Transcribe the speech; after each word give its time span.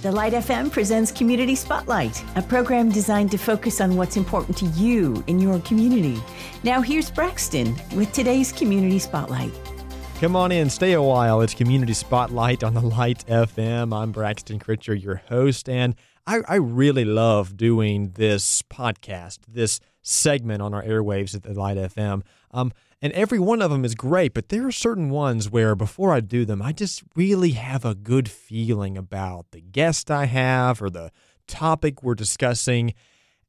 The 0.00 0.12
Light 0.12 0.32
FM 0.32 0.70
presents 0.70 1.10
Community 1.10 1.56
Spotlight, 1.56 2.22
a 2.36 2.42
program 2.42 2.88
designed 2.88 3.32
to 3.32 3.36
focus 3.36 3.80
on 3.80 3.96
what's 3.96 4.16
important 4.16 4.56
to 4.58 4.66
you 4.66 5.24
in 5.26 5.40
your 5.40 5.58
community. 5.62 6.22
Now, 6.62 6.80
here's 6.80 7.10
Braxton 7.10 7.74
with 7.96 8.12
today's 8.12 8.52
Community 8.52 9.00
Spotlight. 9.00 9.50
Come 10.20 10.36
on 10.36 10.52
in, 10.52 10.70
stay 10.70 10.92
a 10.92 11.02
while. 11.02 11.40
It's 11.40 11.52
Community 11.52 11.94
Spotlight 11.94 12.62
on 12.62 12.74
the 12.74 12.80
Light 12.80 13.24
FM. 13.26 13.92
I'm 13.92 14.12
Braxton 14.12 14.60
Critcher, 14.60 14.94
your 14.94 15.16
host, 15.16 15.68
and 15.68 15.96
I, 16.28 16.42
I 16.46 16.54
really 16.54 17.04
love 17.04 17.56
doing 17.56 18.12
this 18.14 18.62
podcast, 18.62 19.40
this 19.48 19.80
segment 20.02 20.62
on 20.62 20.74
our 20.74 20.82
airwaves 20.84 21.34
at 21.34 21.42
the 21.42 21.54
Light 21.54 21.76
FM. 21.76 22.22
Um, 22.52 22.72
and 23.00 23.12
every 23.12 23.38
one 23.38 23.62
of 23.62 23.70
them 23.70 23.84
is 23.84 23.94
great, 23.94 24.34
but 24.34 24.48
there 24.48 24.66
are 24.66 24.72
certain 24.72 25.10
ones 25.10 25.48
where 25.48 25.76
before 25.76 26.12
I 26.12 26.20
do 26.20 26.44
them, 26.44 26.60
I 26.60 26.72
just 26.72 27.02
really 27.14 27.52
have 27.52 27.84
a 27.84 27.94
good 27.94 28.28
feeling 28.28 28.98
about 28.98 29.52
the 29.52 29.60
guest 29.60 30.10
I 30.10 30.24
have 30.26 30.82
or 30.82 30.90
the 30.90 31.12
topic 31.46 32.02
we're 32.02 32.16
discussing. 32.16 32.94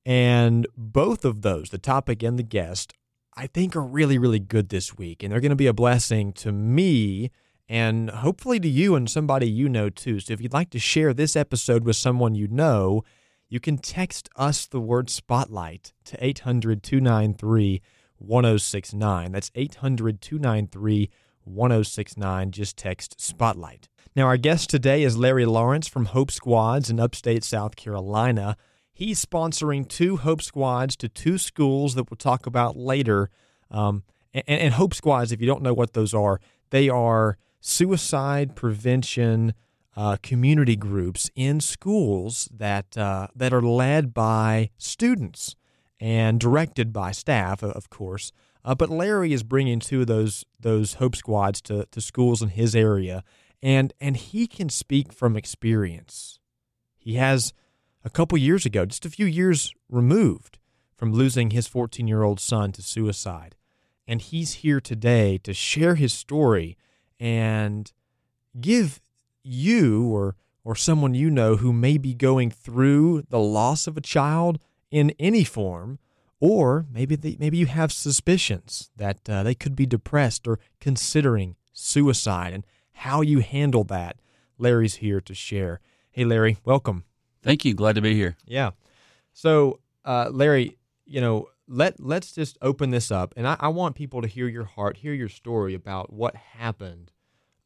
And 0.05 0.67
both 0.77 1.25
of 1.25 1.41
those, 1.41 1.69
the 1.71 1.79
topic 1.79 2.21
and 2.21 2.37
the 2.37 2.43
guest, 2.43 2.93
I 3.35 3.47
think 3.47 3.75
are 3.75 3.81
really, 3.81 4.17
really 4.19 4.39
good 4.39 4.69
this 4.69 4.97
week. 4.97 5.23
And 5.23 5.31
they're 5.31 5.39
going 5.39 5.49
to 5.49 5.55
be 5.55 5.67
a 5.67 5.73
blessing 5.73 6.31
to 6.33 6.51
me 6.51 7.31
and 7.67 8.09
hopefully 8.09 8.59
to 8.59 8.67
you 8.67 8.95
and 8.95 9.09
somebody 9.09 9.49
you 9.49 9.67
know 9.67 9.89
too. 9.89 10.19
So 10.19 10.33
if 10.33 10.41
you'd 10.41 10.53
like 10.53 10.69
to 10.71 10.79
share 10.79 11.13
this 11.13 11.35
episode 11.35 11.85
with 11.85 11.95
someone 11.95 12.35
you 12.35 12.47
know, 12.47 13.03
you 13.47 13.59
can 13.59 13.79
text 13.79 14.29
us 14.35 14.67
the 14.67 14.79
word 14.79 15.09
spotlight 15.09 15.93
to 16.05 16.23
800 16.23 16.83
293 16.83 17.81
1069. 18.19 19.31
That's 19.31 19.51
800 19.55 20.21
293 20.21 21.09
1069. 21.43 22.51
Just 22.51 22.77
text 22.77 23.19
Spotlight. 23.19 23.89
Now, 24.15 24.25
our 24.25 24.37
guest 24.37 24.69
today 24.69 25.03
is 25.03 25.17
Larry 25.17 25.45
Lawrence 25.45 25.87
from 25.87 26.05
Hope 26.05 26.31
Squads 26.31 26.89
in 26.89 26.99
upstate 26.99 27.43
South 27.43 27.75
Carolina. 27.75 28.57
He's 28.91 29.23
sponsoring 29.23 29.87
two 29.87 30.17
Hope 30.17 30.41
Squads 30.41 30.95
to 30.97 31.07
two 31.07 31.37
schools 31.37 31.95
that 31.95 32.09
we'll 32.09 32.17
talk 32.17 32.45
about 32.45 32.75
later. 32.75 33.29
Um, 33.71 34.03
and, 34.33 34.43
and 34.47 34.73
Hope 34.73 34.93
Squads, 34.93 35.31
if 35.31 35.39
you 35.39 35.47
don't 35.47 35.63
know 35.63 35.73
what 35.73 35.93
those 35.93 36.13
are, 36.13 36.41
they 36.71 36.89
are 36.89 37.37
suicide 37.61 38.55
prevention 38.55 39.53
uh, 39.95 40.17
community 40.21 40.75
groups 40.75 41.29
in 41.35 41.59
schools 41.59 42.49
that 42.55 42.97
uh, 42.97 43.27
that 43.35 43.53
are 43.53 43.61
led 43.61 44.13
by 44.13 44.69
students 44.77 45.55
and 45.99 46.39
directed 46.39 46.93
by 46.93 47.11
staff, 47.11 47.61
of 47.61 47.89
course. 47.89 48.31
Uh, 48.63 48.75
but 48.75 48.89
Larry 48.89 49.33
is 49.33 49.43
bringing 49.43 49.79
two 49.79 50.01
of 50.01 50.07
those 50.07 50.45
those 50.59 50.95
Hope 50.95 51.15
Squads 51.15 51.61
to, 51.63 51.85
to 51.91 52.01
schools 52.01 52.41
in 52.41 52.49
his 52.49 52.75
area, 52.75 53.23
and 53.61 53.93
and 53.99 54.17
he 54.17 54.47
can 54.47 54.69
speak 54.69 55.13
from 55.13 55.35
experience. 55.35 56.39
He 56.97 57.15
has 57.15 57.53
a 58.03 58.09
couple 58.09 58.37
years 58.37 58.65
ago, 58.65 58.85
just 58.85 59.05
a 59.05 59.09
few 59.09 59.25
years 59.25 59.73
removed 59.89 60.57
from 60.95 61.13
losing 61.13 61.51
his 61.51 61.67
14 61.67 62.07
year 62.07 62.23
old 62.23 62.39
son 62.39 62.71
to 62.73 62.81
suicide, 62.81 63.55
and 64.07 64.21
he's 64.21 64.55
here 64.55 64.81
today 64.81 65.37
to 65.39 65.53
share 65.53 65.95
his 65.95 66.13
story 66.13 66.77
and 67.19 67.91
give 68.59 69.01
you 69.43 70.05
or 70.07 70.35
or 70.65 70.75
someone 70.75 71.13
you 71.13 71.29
know 71.29 71.55
who 71.55 71.71
may 71.71 71.97
be 71.97 72.13
going 72.13 72.51
through 72.51 73.23
the 73.29 73.39
loss 73.39 73.87
of 73.87 73.95
a 73.97 74.01
child 74.01 74.59
in 74.91 75.13
any 75.19 75.43
form, 75.43 75.99
or 76.39 76.85
maybe 76.91 77.15
they, 77.15 77.35
maybe 77.39 77.57
you 77.57 77.65
have 77.65 77.91
suspicions 77.91 78.91
that 78.95 79.29
uh, 79.29 79.43
they 79.43 79.55
could 79.55 79.75
be 79.75 79.85
depressed 79.85 80.47
or 80.47 80.59
considering 80.79 81.55
suicide, 81.73 82.53
and 82.53 82.65
how 82.93 83.21
you 83.21 83.39
handle 83.39 83.83
that. 83.85 84.17
Larry's 84.57 84.95
here 84.95 85.21
to 85.21 85.33
share. 85.33 85.79
Hey, 86.11 86.25
Larry, 86.25 86.57
welcome. 86.65 87.05
Thank 87.41 87.63
you. 87.63 87.73
Glad 87.73 87.95
to 87.95 88.01
be 88.01 88.13
here. 88.13 88.35
Yeah. 88.45 88.71
So, 89.33 89.79
uh, 90.03 90.29
Larry, 90.31 90.77
you 91.05 91.21
know, 91.21 91.47
let 91.67 91.99
let's 91.99 92.33
just 92.33 92.57
open 92.61 92.89
this 92.89 93.11
up, 93.11 93.33
and 93.37 93.47
I, 93.47 93.55
I, 93.59 93.67
want 93.69 93.95
people 93.95 94.21
to 94.21 94.27
hear 94.27 94.47
your 94.47 94.65
heart, 94.65 94.97
hear 94.97 95.13
your 95.13 95.29
story 95.29 95.75
about 95.75 96.11
what 96.11 96.35
happened 96.35 97.11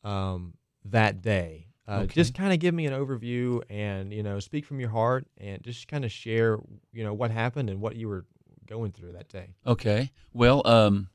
um, 0.04 0.56
that 0.84 1.22
day. 1.22 1.68
Uh, 1.88 2.02
okay. 2.04 2.14
Just 2.14 2.34
kind 2.34 2.54
of 2.54 2.60
give 2.60 2.74
me 2.74 2.86
an 2.86 2.94
overview 2.94 3.62
and 3.70 4.14
you 4.14 4.24
know 4.24 4.40
speak 4.40 4.66
from 4.66 4.80
your 4.80 4.90
heart 4.90 5.26
and 5.38 5.62
just 5.64 5.88
kind 5.88 6.06
of 6.06 6.12
share 6.12 6.58
you 6.94 7.04
know 7.04 7.14
what 7.14 7.32
happened 7.32 7.70
and 7.70 7.82
what 7.82 7.96
you 7.96 8.08
were 8.08 8.26
going 8.68 8.92
through 8.92 9.14
that 9.14 9.30
day. 9.30 9.54
Okay. 9.66 10.12
Well, 10.34 10.66
um, 10.66 11.10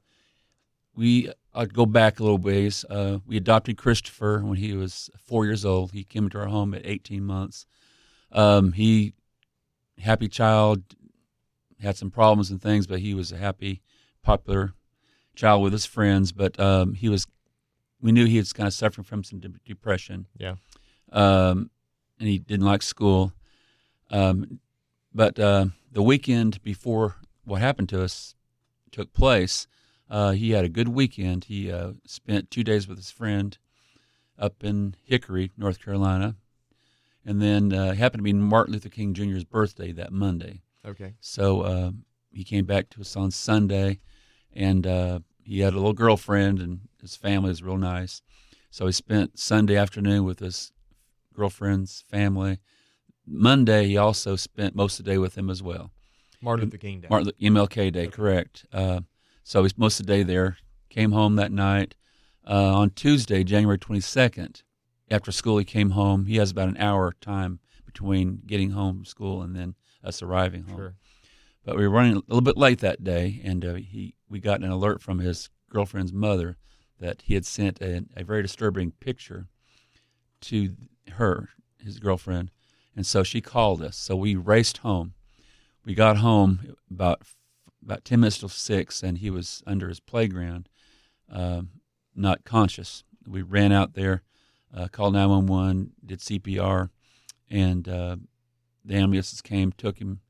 we 0.95 1.33
I'll 1.55 1.67
go 1.67 1.87
back 1.87 2.21
a 2.21 2.23
little 2.23 2.39
ways. 2.39 2.85
Uh, 2.89 3.19
we 3.27 3.37
adopted 3.37 3.79
Christopher 3.79 4.43
when 4.45 4.59
he 4.59 4.75
was 4.75 5.11
four 5.25 5.47
years 5.47 5.65
old. 5.65 5.93
He 5.93 6.05
came 6.05 6.25
into 6.25 6.39
our 6.39 6.47
home 6.47 6.75
at 6.75 6.83
18 6.85 7.25
months. 7.25 7.67
Um, 8.31 8.73
he 8.73 9.15
happy 9.99 10.29
child, 10.29 10.83
had 11.81 11.97
some 11.97 12.11
problems 12.11 12.51
and 12.51 12.61
things, 12.61 12.87
but 12.87 13.01
he 13.01 13.15
was 13.15 13.33
a 13.33 13.37
happy, 13.37 13.83
popular 14.23 14.75
child 15.35 15.63
with 15.63 15.73
his 15.73 15.87
friends. 15.87 16.33
But 16.33 16.59
um, 16.61 16.95
he 16.95 17.09
was 17.09 17.27
we 18.01 18.13
knew 18.13 18.27
he 18.27 18.39
was 18.39 18.53
kind 18.53 18.67
of 18.67 18.75
suffering 18.75 19.05
from 19.05 19.25
some 19.25 19.41
de- 19.41 19.49
depression. 19.65 20.27
Yeah. 20.37 20.55
Um, 21.13 21.71
and 22.19 22.29
he 22.29 22.39
didn't 22.39 22.67
like 22.67 22.83
school. 22.83 23.33
Um, 24.11 24.61
but 25.13 25.39
uh, 25.39 25.67
the 25.91 26.03
weekend 26.03 26.63
before 26.63 27.17
what 27.45 27.61
happened 27.61 27.89
to 27.91 28.03
us 28.03 28.35
took 28.91 29.13
place, 29.13 29.67
uh, 30.11 30.33
he 30.33 30.53
had 30.53 30.65
a 30.65 30.69
good 30.69 30.89
weekend. 30.89 31.45
He 31.45 31.71
uh, 31.71 31.93
spent 32.07 32.51
two 32.51 32.65
days 32.65 32.89
with 32.89 32.99
his 32.99 33.11
friend 33.11 33.57
up 34.39 34.63
in 34.63 34.95
Hickory, 35.05 35.51
North 35.57 35.83
Carolina. 35.83 36.37
And 37.25 37.43
then 37.43 37.73
uh, 37.73 37.93
it 37.93 37.99
happened 37.99 38.21
to 38.21 38.25
be 38.25 38.33
Martin 38.33 38.73
Luther 38.73 38.89
King 38.89 39.13
Jr.'s 39.13 39.45
birthday 39.45 39.93
that 39.93 40.13
Monday. 40.13 40.63
Okay. 40.87 41.15
So 41.21 41.61
uh, 41.63 41.91
he 42.33 42.45
came 42.45 42.65
back 42.65 42.89
to 42.91 43.01
us 43.01 43.17
on 43.17 43.31
Sunday, 43.31 44.01
and 44.55 44.87
uh, 44.87 45.21
he 45.49 45.61
had 45.61 45.73
a 45.73 45.77
little 45.77 45.95
girlfriend, 45.95 46.61
and 46.61 46.81
his 47.01 47.17
family 47.17 47.49
was 47.49 47.63
real 47.63 47.79
nice. 47.79 48.21
So 48.71 48.85
he 48.87 48.93
spent 48.93 49.39
Sunday 49.39 49.77
afternoon 49.77 50.25
with 50.25 50.41
his 50.41 50.73
girlfriend's 51.35 52.05
family. 52.11 52.59
Monday, 53.27 53.87
he 53.87 53.97
also 53.97 54.37
spent 54.37 54.75
most 54.75 54.99
of 54.99 55.07
the 55.07 55.13
day 55.13 55.19
with 55.19 55.39
him 55.39 55.49
as 55.49 55.63
well. 55.63 55.91
Martin 56.43 56.67
Luther 56.67 56.77
King 56.77 57.01
Day. 57.01 57.09
Martin 57.11 57.33
MLK 57.41 57.93
Day, 57.93 58.03
okay. 58.03 58.09
correct. 58.09 58.67
Uh, 58.73 59.01
so 59.43 59.63
he's 59.63 59.77
most 59.79 59.99
of 60.01 60.07
the 60.07 60.13
day 60.13 60.23
there. 60.23 60.59
Came 60.91 61.13
home 61.13 61.37
that 61.37 61.51
night. 61.51 61.95
Uh, 62.47 62.77
on 62.77 62.91
Tuesday, 62.91 63.43
January 63.43 63.79
22nd, 63.79 64.63
after 65.11 65.33
school, 65.33 65.57
he 65.57 65.65
came 65.65 65.91
home. 65.91 66.27
He 66.27 66.37
has 66.37 66.51
about 66.51 66.69
an 66.69 66.77
hour 66.77 67.15
time 67.21 67.61
between 67.87 68.43
getting 68.47 68.71
home 68.71 68.97
from 68.97 69.05
school 69.07 69.43
and 69.43 69.57
then 69.57 69.75
us 70.05 70.23
arriving 70.23 70.65
home. 70.65 70.77
Sure. 70.77 70.95
But 71.65 71.77
we 71.77 71.89
were 71.89 71.95
running 71.95 72.13
a 72.13 72.23
little 72.29 72.43
bit 72.43 72.57
late 72.57 72.81
that 72.81 73.03
day, 73.03 73.41
and 73.45 73.65
uh, 73.65 73.75
he 73.75 74.15
we 74.29 74.41
got 74.41 74.61
an 74.63 74.71
alert 74.71 75.01
from 75.01 75.19
his 75.19 75.51
girlfriend's 75.71 76.13
mother 76.13 76.57
that 77.01 77.23
he 77.23 77.35
had 77.35 77.47
sent 77.47 77.81
a, 77.81 78.05
a 78.17 78.25
very 78.25 78.43
disturbing 78.43 78.93
picture 78.93 79.47
to 80.41 80.75
her, 81.13 81.51
his 81.83 81.99
girlfriend, 81.99 82.51
and 82.97 83.07
so 83.07 83.23
she 83.23 83.41
called 83.41 83.83
us. 83.83 83.97
So 83.97 84.17
we 84.17 84.35
raced 84.35 84.79
home. 84.79 85.15
We 85.85 85.95
got 85.95 86.19
home 86.19 86.77
about 86.91 87.23
about 87.83 88.05
ten 88.05 88.21
minutes 88.21 88.39
till 88.39 88.49
six, 88.49 89.03
and 89.03 89.19
he 89.19 89.31
was 89.31 89.63
under 89.67 89.89
his 89.89 90.01
playground, 90.01 90.69
uh, 91.33 91.63
not 92.15 92.45
conscious. 92.45 93.05
We 93.27 93.43
ran 93.43 93.73
out 93.73 93.95
there, 93.95 94.23
uh, 94.75 94.89
called 94.89 95.15
nine 95.15 95.31
one 95.31 95.47
one, 95.47 95.91
did 96.05 96.21
CPR, 96.21 96.91
and 97.49 97.89
uh, 97.89 98.17
the 98.85 98.95
ambulances 98.95 99.41
came, 99.41 99.73
took 99.73 99.99
him 99.99 100.21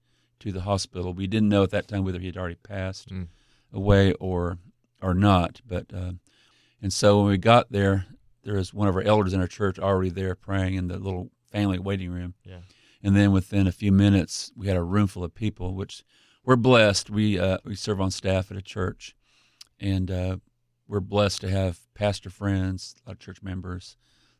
to 0.41 0.53
the 0.53 0.62
hospital. 0.62 1.12
We 1.12 1.26
didn't 1.26 1.48
know 1.48 1.62
at 1.62 1.70
that 1.70 1.88
time 1.88 2.04
whether 2.04 2.20
he 2.20 2.26
had 2.26 2.36
already 2.36 2.56
passed 2.56 3.09
mm. 3.09 3.28
Away 3.73 4.12
or 4.15 4.59
or 5.01 5.15
not, 5.15 5.61
but 5.67 5.87
uh, 5.95 6.12
and 6.83 6.93
so 6.93 7.19
when 7.19 7.31
we 7.31 7.39
got 7.39 7.71
there, 7.71 8.06
there 8.45 8.55
was 8.55 8.73
one 8.73 8.89
of 8.89 8.97
our 8.97 9.03
elders 9.03 9.33
in 9.33 9.41
our 9.41 9.47
church 9.47 9.79
already 9.79 10.11
there 10.11 10.34
praying 10.34 10.75
in 10.75 10.89
the 10.89 10.99
little 10.99 11.31
family 11.51 11.78
waiting 11.78 12.11
room. 12.11 12.34
Yeah. 12.45 12.61
And 13.03 13.15
then 13.15 13.33
within 13.33 13.66
a 13.66 13.72
few 13.72 13.92
minutes, 13.92 14.51
we 14.57 14.66
had 14.66 14.77
a 14.77 14.83
room 14.83 15.07
full 15.07 15.22
of 15.22 15.34
people, 15.34 15.75
which 15.75 16.03
we're 16.45 16.57
blessed. 16.57 17.10
We 17.10 17.39
uh, 17.39 17.59
we 17.65 17.75
serve 17.75 18.01
on 18.01 18.10
staff 18.10 18.51
at 18.51 18.57
a 18.57 18.63
church, 18.63 19.15
and 19.78 20.10
uh, 20.10 20.37
we're 20.89 21.01
blessed 21.01 21.41
to 21.42 21.51
have 21.51 21.78
pastor 21.95 22.31
friends, 22.31 22.97
a 23.04 23.10
lot 23.10 23.13
of 23.13 23.19
church 23.21 23.42
members 23.42 23.97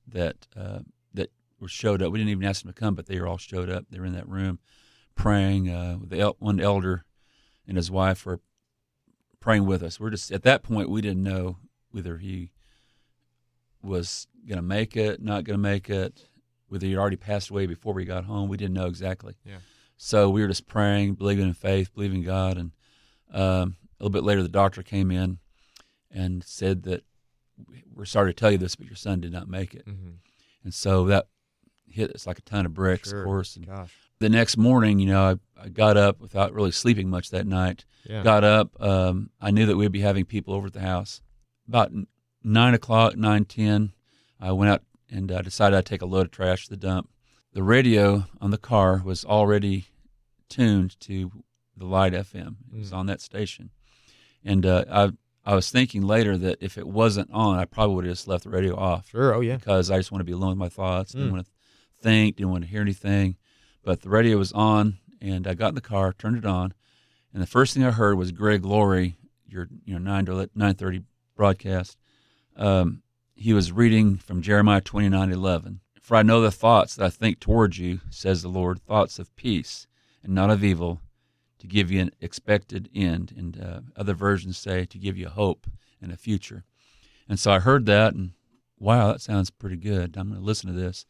that 0.07 0.47
uh, 0.57 0.81
that 1.15 1.31
were 1.61 1.69
showed 1.69 2.03
up. 2.03 2.11
We 2.11 2.19
didn't 2.19 2.31
even 2.31 2.49
ask 2.49 2.63
them 2.63 2.73
to 2.73 2.81
come, 2.81 2.95
but 2.95 3.07
they 3.07 3.21
all 3.21 3.39
showed 3.39 3.71
up. 3.71 3.85
They 3.91 4.01
were 4.01 4.07
in 4.07 4.15
that 4.15 4.29
room 4.29 4.59
praying. 5.15 5.69
Uh, 5.69 5.99
the 6.03 6.19
el- 6.19 6.37
one 6.39 6.61
elder 6.61 7.05
and 7.67 7.77
his 7.77 7.91
wife 7.91 8.25
were 8.25 8.41
praying 9.41 9.67
with 9.67 9.83
us. 9.83 9.99
We're 10.01 10.11
just 10.11 10.31
at 10.33 10.43
that 10.43 10.63
point 10.63 10.91
we 10.91 11.01
didn't 11.01 11.23
know 11.23 11.59
whether 11.91 12.19
he 12.19 12.51
was 13.83 14.27
going 14.47 14.57
to 14.57 14.63
make 14.63 14.97
it, 14.97 15.23
not 15.23 15.45
going 15.45 15.59
to 15.59 15.63
make 15.63 15.89
it, 15.89 16.29
whether 16.69 16.87
he'd 16.87 16.97
already 16.97 17.17
passed 17.17 17.51
away 17.51 17.67
before 17.67 17.95
we 17.95 18.05
got 18.05 18.25
home. 18.25 18.49
We 18.49 18.57
didn't 18.57 18.75
know 18.75 18.87
exactly. 18.87 19.35
Yeah. 19.45 19.59
So 19.97 20.29
we 20.31 20.43
were 20.43 20.49
just 20.49 20.67
praying, 20.67 21.15
believing 21.15 21.47
in 21.47 21.55
faith, 21.55 21.93
believing 21.95 22.23
God. 22.23 22.57
And 22.57 22.73
um, 23.33 23.77
a 23.99 24.05
little 24.05 24.11
bit 24.13 24.25
later, 24.25 24.43
the 24.43 24.49
doctor 24.49 24.83
came 24.83 25.11
in 25.11 25.39
and 26.11 26.45
said 26.45 26.83
that 26.85 27.05
we're 27.93 28.05
sorry 28.05 28.33
to 28.33 28.39
tell 28.39 28.51
you 28.51 28.59
this, 28.59 28.77
but 28.77 28.87
your 28.87 28.97
son 28.97 29.21
did 29.21 29.33
not 29.33 29.49
make 29.49 29.75
it. 29.75 29.87
Mm-hmm. 29.87 30.11
And 30.65 30.75
so 30.75 31.05
that 31.07 31.29
hit 31.87 32.13
us 32.13 32.27
like 32.27 32.39
a 32.39 32.43
ton 32.43 32.67
of 32.67 32.75
bricks, 32.75 33.11
Sure. 33.11 33.21
of 33.21 33.25
course. 33.27 33.57
And 33.57 33.67
Gosh. 33.67 33.95
The 34.21 34.29
next 34.29 34.57
morning, 34.57 34.99
you 34.99 35.07
know, 35.07 35.23
I, 35.57 35.65
I 35.65 35.69
got 35.69 35.97
up 35.97 36.21
without 36.21 36.53
really 36.53 36.71
sleeping 36.73 37.09
much 37.11 37.31
that 37.31 37.47
night. 37.47 37.85
Yeah. 38.05 38.23
Got 38.23 38.45
up. 38.45 38.81
Um, 38.83 39.31
I 39.41 39.51
knew 39.51 39.67
that 39.67 39.77
we'd 39.77 39.93
be 39.93 40.01
having 40.01 40.25
people 40.25 40.55
over 40.55 40.69
at 40.69 40.73
the 40.73 40.81
house. 40.81 41.21
About 41.69 41.93
nine 42.43 42.75
o'clock, 42.75 43.17
nine 43.17 43.45
ten, 43.45 43.93
I 44.41 44.53
went 44.53 44.71
out 44.71 44.83
and 45.11 45.31
uh, 45.31 45.43
decided 45.43 45.77
I'd 45.77 45.87
take 45.87 46.03
a 46.03 46.07
load 46.07 46.27
of 46.27 46.31
trash 46.33 46.65
to 46.65 46.71
the 46.71 46.77
dump. 46.77 47.11
The 47.53 47.63
radio 47.63 48.25
on 48.41 48.51
the 48.51 48.59
car 48.59 49.03
was 49.05 49.25
already 49.25 49.87
tuned 50.49 50.99
to 51.01 51.31
the 51.77 51.87
Light 51.87 52.13
FM. 52.13 52.57
It 52.73 52.79
was 52.79 52.91
Mm. 52.91 52.97
on 52.97 53.07
that 53.07 53.21
station, 53.21 53.71
and 54.45 54.65
uh, 54.67 54.85
I 54.91 55.11
I 55.51 55.55
was 55.55 55.71
thinking 55.71 56.03
later 56.03 56.37
that 56.39 56.59
if 56.61 56.77
it 56.77 56.87
wasn't 56.87 57.31
on, 57.33 57.59
I 57.59 57.65
probably 57.65 57.95
would 57.97 58.05
have 58.05 58.13
just 58.13 58.29
left 58.29 58.45
the 58.45 58.51
radio 58.51 58.77
off 58.77 59.09
Sure. 59.11 59.35
Oh 59.35 59.41
yeah. 59.41 59.57
because 59.57 59.91
I 59.91 59.97
just 59.97 60.13
want 60.13 60.21
to 60.21 60.25
be 60.27 60.33
alone 60.33 60.51
with 60.51 60.59
my 60.59 60.69
thoughts. 60.69 61.13
Didn't 61.13 61.29
Mm. 61.29 61.33
want 61.33 61.47
to 61.47 61.53
think. 62.03 62.37
Didn't 62.37 62.51
want 62.53 62.65
to 62.65 62.71
hear 62.71 62.83
anything. 62.83 63.37
But 63.89 64.03
the 64.03 64.11
radio 64.11 64.37
was 64.37 64.53
on, 64.53 64.99
and 65.19 65.47
I 65.47 65.55
got 65.55 65.71
in 65.71 65.75
the 65.75 65.81
car, 65.81 66.13
turned 66.13 66.37
it 66.37 66.45
on, 66.45 66.75
and 67.33 67.43
the 67.43 67.47
first 67.47 67.73
thing 67.73 67.83
I 67.83 67.91
heard 67.91 68.19
was 68.19 68.33
Greg 68.33 68.63
Laurie, 68.63 69.17
your 69.47 69.67
you 69.87 69.95
know 69.95 69.99
nine 69.99 70.27
to 70.27 70.51
nine 70.55 70.75
thirty 70.75 71.05
broadcast. 71.35 71.97
Um, 72.55 73.01
he 73.35 73.55
was 73.55 73.73
reading 73.73 74.19
from 74.19 74.43
Jeremiah 74.43 74.83
twenty 74.83 75.09
nine 75.09 75.33
eleven. 75.33 75.81
For 76.03 76.19
I 76.19 76.23
know 76.23 76.43
the 76.43 76.51
thoughts 76.51 76.97
that 76.97 77.05
I 77.07 77.09
think 77.09 77.41
towards 77.41 77.79
you, 77.79 78.01
says 78.11 78.43
the 78.43 78.51
Lord, 78.51 78.79
thoughts 78.79 79.19
of 79.19 79.35
peace 79.37 79.87
and 80.23 80.35
not 80.35 80.51
of 80.51 80.63
evil, 80.63 81.01
to 81.59 81.67
give 81.67 81.91
you 81.91 82.03
an 82.03 82.11
expected 82.21 82.91
end. 82.95 83.33
And 83.35 83.59
uh, 83.59 83.81
other 83.97 84.13
versions 84.13 84.59
say 84.59 84.85
to 84.85 84.99
give 84.99 85.17
you 85.17 85.31
hope 85.31 85.67
and 86.03 86.13
a 86.13 86.19
future. 86.19 86.63
And 87.27 87.41
so 87.41 87.53
I 87.53 87.61
heard 87.61 87.87
that, 87.87 88.13
and 88.13 88.33
wow, 88.79 89.13
that 89.13 89.23
sounds 89.23 89.49
pretty 89.49 89.77
good. 89.77 90.19
I'm 90.19 90.29
going 90.29 90.41
to 90.41 90.47
listen 90.47 90.67
to 90.67 90.79
this. 90.79 91.07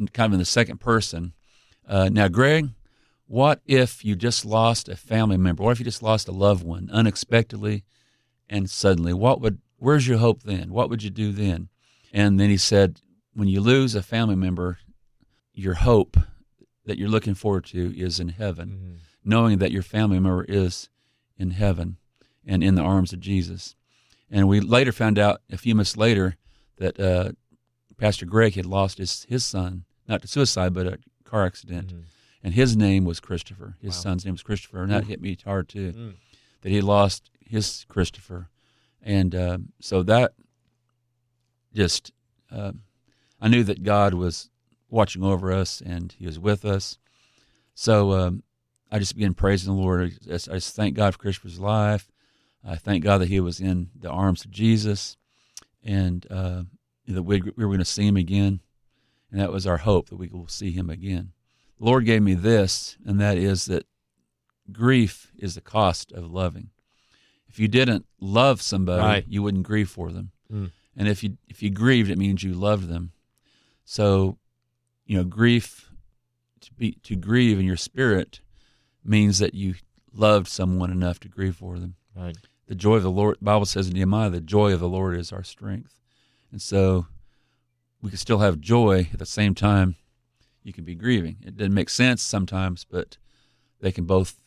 And 0.00 0.12
kind 0.12 0.30
of 0.30 0.32
in 0.32 0.40
the 0.40 0.44
second 0.44 0.78
person. 0.80 1.34
Uh, 1.88 2.08
now, 2.12 2.28
Greg, 2.28 2.68
what 3.26 3.60
if 3.66 4.04
you 4.04 4.14
just 4.14 4.44
lost 4.44 4.88
a 4.88 4.96
family 4.96 5.36
member? 5.36 5.62
What 5.62 5.72
if 5.72 5.78
you 5.78 5.84
just 5.84 6.02
lost 6.02 6.28
a 6.28 6.32
loved 6.32 6.62
one 6.64 6.88
unexpectedly 6.92 7.84
and 8.48 8.68
suddenly? 8.68 9.12
What 9.12 9.40
would 9.40 9.58
where's 9.78 10.06
your 10.06 10.18
hope 10.18 10.42
then? 10.42 10.70
What 10.72 10.90
would 10.90 11.02
you 11.02 11.10
do 11.10 11.32
then? 11.32 11.68
And 12.12 12.38
then 12.38 12.50
he 12.50 12.56
said, 12.56 13.00
when 13.34 13.48
you 13.48 13.60
lose 13.60 13.94
a 13.94 14.02
family 14.02 14.34
member, 14.34 14.78
your 15.52 15.74
hope 15.74 16.16
that 16.84 16.98
you're 16.98 17.08
looking 17.08 17.34
forward 17.34 17.64
to 17.66 17.96
is 17.98 18.18
in 18.18 18.30
heaven, 18.30 18.68
Mhm. 18.70 18.98
knowing 19.24 19.58
that 19.58 19.72
your 19.72 19.82
family 19.82 20.18
member 20.18 20.44
is 20.44 20.88
in 21.36 21.50
heaven 21.50 21.96
and 22.46 22.62
in 22.64 22.74
the 22.74 22.82
arms 22.82 23.12
of 23.12 23.20
Jesus. 23.20 23.76
And 24.30 24.48
we 24.48 24.60
later 24.60 24.92
found 24.92 25.18
out 25.18 25.42
a 25.50 25.56
few 25.58 25.74
months 25.74 25.96
later 25.96 26.36
that 26.78 26.98
uh, 26.98 27.32
Pastor 27.96 28.26
Greg 28.26 28.54
had 28.54 28.66
lost 28.66 28.98
his, 28.98 29.24
his 29.28 29.44
son, 29.44 29.84
not 30.08 30.22
to 30.22 30.28
suicide, 30.28 30.72
but 30.72 30.86
a 30.86 30.98
car 31.28 31.44
accident. 31.46 31.92
Mhm. 31.94 32.02
And 32.42 32.54
his 32.54 32.76
name 32.76 33.04
was 33.04 33.20
Christopher. 33.20 33.76
His 33.80 33.94
Wow. 33.96 34.02
son's 34.02 34.24
name 34.24 34.34
was 34.34 34.42
Christopher. 34.42 34.82
And 34.82 34.92
that 34.92 35.04
Ooh. 35.04 35.06
hit 35.08 35.20
me 35.20 35.36
hard 35.44 35.68
too, 35.68 35.92
Mm. 35.92 36.14
that 36.62 36.68
he 36.70 36.80
lost 36.80 37.30
his 37.40 37.84
Christopher. 37.88 38.48
And 39.02 39.34
uh, 39.34 39.58
so 39.80 40.02
that 40.04 40.34
just, 41.74 42.12
uh, 42.50 42.72
I 43.40 43.48
knew 43.48 43.64
that 43.64 43.82
God 43.82 44.14
was 44.14 44.50
watching 44.88 45.22
over 45.22 45.52
us 45.52 45.80
and 45.80 46.12
he 46.12 46.26
was 46.26 46.38
with 46.38 46.64
us. 46.64 46.98
So 47.74 48.12
um, 48.12 48.42
I 48.90 48.98
just 48.98 49.14
began 49.14 49.34
praising 49.34 49.74
the 49.74 49.80
Lord. 49.80 50.02
I 50.02 50.26
just, 50.26 50.48
I 50.48 50.54
just 50.54 50.74
thank 50.74 50.94
God 50.96 51.12
for 51.14 51.18
Christopher's 51.18 51.60
life. 51.60 52.08
I 52.64 52.76
thank 52.76 53.04
God 53.04 53.18
that 53.18 53.28
he 53.28 53.40
was 53.40 53.60
in 53.60 53.90
the 53.98 54.10
arms 54.10 54.44
of 54.44 54.50
Jesus 54.50 55.16
and 55.84 56.26
uh, 56.30 56.64
that 57.06 57.22
we, 57.22 57.40
we 57.40 57.64
were 57.64 57.66
going 57.66 57.78
to 57.78 57.84
see 57.84 58.06
him 58.06 58.16
again. 58.16 58.60
And 59.30 59.40
that 59.40 59.52
was 59.52 59.66
our 59.66 59.78
hope 59.78 60.08
that 60.08 60.16
we 60.16 60.28
will 60.28 60.48
see 60.48 60.70
him 60.70 60.88
again. 60.88 61.32
The 61.78 61.84
Lord 61.84 62.04
gave 62.06 62.22
me 62.22 62.34
this, 62.34 62.96
and 63.04 63.20
that 63.20 63.36
is 63.38 63.66
that 63.66 63.86
grief 64.72 65.30
is 65.38 65.54
the 65.54 65.60
cost 65.60 66.12
of 66.12 66.30
loving. 66.30 66.70
If 67.48 67.58
you 67.58 67.68
didn't 67.68 68.06
love 68.20 68.60
somebody, 68.62 69.02
Right. 69.02 69.24
you 69.28 69.42
wouldn't 69.42 69.64
grieve 69.64 69.88
for 69.88 70.10
them. 70.10 70.32
Mm. 70.52 70.70
And 70.96 71.08
if 71.08 71.22
you 71.22 71.38
if 71.46 71.62
you 71.62 71.70
grieved, 71.70 72.10
it 72.10 72.18
means 72.18 72.42
you 72.42 72.54
loved 72.54 72.88
them. 72.88 73.12
So, 73.84 74.38
you 75.06 75.16
know, 75.16 75.24
grief 75.24 75.90
to 76.60 76.72
be 76.74 76.92
to 77.04 77.16
grieve 77.16 77.58
in 77.58 77.64
your 77.66 77.76
spirit 77.76 78.40
means 79.04 79.38
that 79.38 79.54
you 79.54 79.74
loved 80.12 80.48
someone 80.48 80.90
enough 80.90 81.20
to 81.20 81.28
grieve 81.28 81.56
for 81.56 81.78
them. 81.78 81.94
Right. 82.16 82.36
The 82.66 82.74
joy 82.74 82.96
of 82.96 83.02
the 83.02 83.10
Lord, 83.10 83.36
the 83.38 83.44
Bible 83.44 83.64
says 83.64 83.88
in 83.88 83.94
Nehemiah, 83.94 84.28
the 84.30 84.40
joy 84.40 84.72
of 84.74 84.80
the 84.80 84.88
Lord 84.88 85.16
is 85.16 85.32
our 85.32 85.44
strength. 85.44 85.94
And 86.50 86.60
so 86.60 87.06
we 88.02 88.10
can 88.10 88.18
still 88.18 88.38
have 88.38 88.60
joy 88.60 89.08
at 89.12 89.18
the 89.18 89.26
same 89.26 89.54
time 89.54 89.96
you 90.62 90.72
can 90.72 90.84
be 90.84 90.94
grieving. 90.94 91.36
It 91.46 91.56
doesn't 91.56 91.74
make 91.74 91.88
sense 91.90 92.22
sometimes, 92.22 92.84
but 92.84 93.16
they 93.80 93.90
can 93.92 94.04
both 94.04 94.38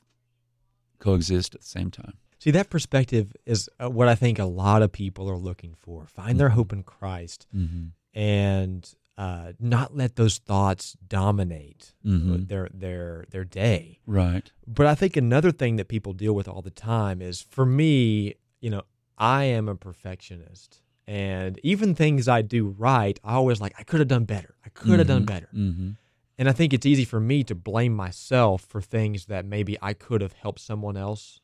coexist 1.00 1.56
at 1.56 1.62
the 1.62 1.68
same 1.68 1.90
time. 1.92 2.14
See, 2.40 2.52
that 2.52 2.70
perspective 2.70 3.36
is 3.46 3.70
uh, 3.80 3.90
what 3.90 4.08
I 4.08 4.16
think 4.16 4.40
a 4.40 4.46
lot 4.46 4.82
of 4.82 4.92
people 4.92 5.30
are 5.30 5.38
looking 5.38 5.76
for. 5.76 6.06
Find 6.08 6.40
their 6.40 6.50
hope 6.50 6.74
in 6.74 6.84
Christ 6.84 7.48
Mm-hmm. 7.56 7.88
and 8.20 8.94
uh, 9.18 9.54
not 9.60 9.96
let 9.96 10.16
those 10.16 10.38
thoughts 10.40 10.96
dominate 11.08 11.94
Mhm. 12.04 12.48
their 12.48 12.70
their 12.74 13.26
their 13.30 13.44
day. 13.44 14.00
Right. 14.08 14.52
But 14.66 14.88
I 14.88 14.96
think 14.96 15.16
another 15.16 15.52
thing 15.52 15.76
that 15.76 15.88
people 15.90 16.14
deal 16.14 16.34
with 16.34 16.48
all 16.48 16.62
the 16.64 16.72
time 16.72 17.22
is 17.22 17.42
for 17.42 17.66
me, 17.66 18.36
you 18.62 18.70
know, 18.72 18.82
I 19.18 19.44
am 19.44 19.68
a 19.68 19.76
perfectionist. 19.76 20.82
And 21.12 21.60
even 21.62 21.94
things 21.94 22.30
I 22.30 22.42
do 22.42 22.70
right, 22.70 23.20
I 23.22 23.34
always 23.34 23.60
like, 23.60 23.74
I 23.78 23.84
could 23.84 24.00
have 24.00 24.08
done 24.08 24.24
better. 24.24 24.56
I 24.66 24.70
could 24.70 24.98
have 25.00 25.10
done 25.10 25.26
better. 25.26 25.50
Mm-hmm. 25.54 25.90
And 26.38 26.48
I 26.50 26.54
think 26.54 26.72
it's 26.74 26.86
easy 26.86 27.04
for 27.04 27.20
me 27.20 27.44
to 27.44 27.54
blame 27.54 27.94
myself 27.94 28.62
for 28.62 28.82
things 28.82 29.26
that 29.26 29.44
maybe 29.46 29.78
I 29.82 29.92
could 29.94 30.22
have 30.22 30.32
helped 30.32 30.62
someone 30.62 30.96
else 30.96 31.42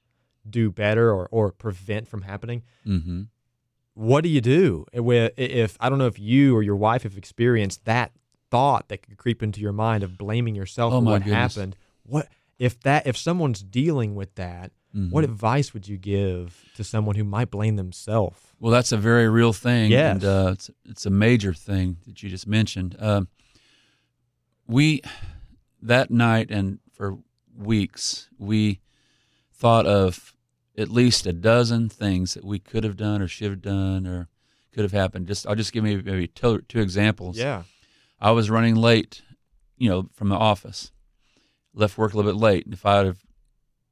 do 0.49 0.71
better 0.71 1.11
or, 1.11 1.27
or 1.31 1.51
prevent 1.51 2.07
from 2.07 2.21
happening. 2.21 2.63
Mm-hmm. 2.85 3.23
What 3.93 4.21
do 4.23 4.29
you 4.29 4.39
do 4.39 4.85
if, 4.93 5.33
if 5.37 5.77
I 5.81 5.89
don't 5.89 5.97
know 5.99 6.07
if 6.07 6.17
you 6.17 6.55
or 6.55 6.63
your 6.63 6.77
wife 6.77 7.03
have 7.03 7.17
experienced 7.17 7.83
that 7.83 8.13
thought 8.49 8.87
that 8.87 9.01
could 9.01 9.17
creep 9.17 9.43
into 9.43 9.59
your 9.59 9.73
mind 9.73 10.01
of 10.01 10.17
blaming 10.17 10.55
yourself 10.55 10.93
Oh, 10.93 10.99
for 11.01 11.05
what 11.05 11.23
goodness. 11.25 11.55
happened? 11.55 11.75
What 12.03 12.29
if 12.57 12.79
that 12.81 13.05
if 13.05 13.17
someone's 13.17 13.61
dealing 13.61 14.15
with 14.15 14.33
that? 14.35 14.71
Mhm. 14.97 15.11
What 15.11 15.23
advice 15.23 15.73
would 15.73 15.87
you 15.87 15.97
give 15.97 16.65
to 16.75 16.83
someone 16.83 17.15
who 17.15 17.23
might 17.23 17.51
blame 17.51 17.75
themselves? 17.75 18.39
Well, 18.59 18.71
that's 18.71 18.91
a 18.91 18.97
very 18.97 19.29
real 19.29 19.53
thing. 19.53 19.91
Yes. 19.91 20.15
And 20.15 20.25
uh, 20.25 20.49
it's, 20.53 20.71
it's 20.85 21.05
a 21.05 21.11
major 21.11 21.53
thing 21.53 21.97
that 22.07 22.23
you 22.23 22.29
just 22.29 22.47
mentioned. 22.47 22.95
Um, 22.99 23.27
we, 24.67 25.01
that 25.81 26.09
night 26.09 26.49
and 26.49 26.79
for 26.91 27.17
weeks, 27.55 28.29
we 28.39 28.79
thought 29.53 29.85
of 29.85 30.33
at 30.77 30.89
least 30.89 31.25
a 31.27 31.33
dozen 31.33 31.89
things 31.89 32.33
that 32.33 32.43
we 32.43 32.59
could 32.59 32.83
have 32.83 32.97
done 32.97 33.21
or 33.21 33.27
should 33.27 33.51
have 33.51 33.61
done 33.61 34.07
or 34.07 34.27
could 34.73 34.83
have 34.83 34.91
happened. 34.91 35.27
Just 35.27 35.45
I'll 35.47 35.55
just 35.55 35.73
give 35.73 35.83
maybe, 35.83 36.01
maybe 36.01 36.27
two, 36.27 36.61
two 36.61 36.79
examples. 36.79 37.37
Yeah. 37.37 37.63
I 38.19 38.31
was 38.31 38.49
running 38.49 38.75
late, 38.75 39.21
you 39.77 39.89
know, 39.89 40.09
from 40.13 40.29
the 40.29 40.35
office. 40.35 40.91
Left 41.73 41.97
work 41.97 42.13
a 42.13 42.17
little 42.17 42.31
bit 42.31 42.39
late. 42.39 42.65
And 42.65 42.73
if 42.73 42.83
I 42.85 42.97
would 42.97 43.05
have 43.07 43.23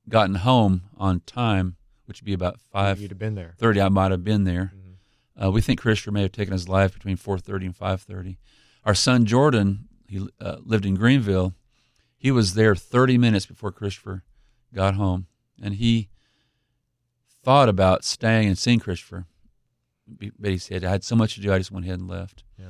gotten 0.10 0.36
home 0.36 0.84
on 0.98 1.22
time, 1.22 1.76
which 2.06 2.22
would 2.22 2.26
be 2.26 2.34
about 2.34 2.60
five 2.60 3.00
You'd 3.00 3.12
have 3.12 3.18
been 3.20 3.36
there. 3.36 3.54
thirty, 3.58 3.82
I 3.82 3.90
might 3.90 4.12
have 4.12 4.24
been 4.24 4.44
there. 4.44 4.74
Mhm. 4.76 5.46
Uh, 5.46 5.52
we 5.52 5.62
think 5.62 5.80
Christopher 5.82 6.12
may 6.12 6.22
have 6.22 6.32
taken 6.32 6.52
his 6.54 6.70
life 6.70 6.94
between 6.94 7.16
four 7.18 7.38
thirty 7.40 7.66
and 7.66 7.76
five 7.76 8.02
thirty. 8.02 8.38
Our 8.86 8.94
son 8.96 9.26
Jordan, 9.26 9.88
he 10.08 10.28
uh, 10.40 10.58
lived 10.64 10.86
in 10.86 10.96
Greenville. 10.96 11.56
He 12.18 12.32
was 12.32 12.54
there 12.54 12.76
thirty 12.76 13.18
minutes 13.18 13.46
before 13.46 13.72
Christopher 13.72 14.24
got 14.74 14.94
home, 14.96 15.28
and 15.62 15.76
he 15.76 16.10
thought 17.44 17.70
about 17.70 18.04
staying 18.04 18.48
and 18.48 18.58
seeing 18.58 18.80
Christopher, 18.80 19.26
but 20.08 20.52
he 20.52 20.58
said, 20.58 20.84
"I 20.84 20.92
had 20.92 21.04
so 21.04 21.16
much 21.16 21.36
to 21.36 21.42
do, 21.42 21.52
I 21.54 21.58
just 21.58 21.72
went 21.72 21.86
ahead 21.86 22.00
and 22.00 22.08
left." 22.08 22.44
Yeah. 22.58 22.70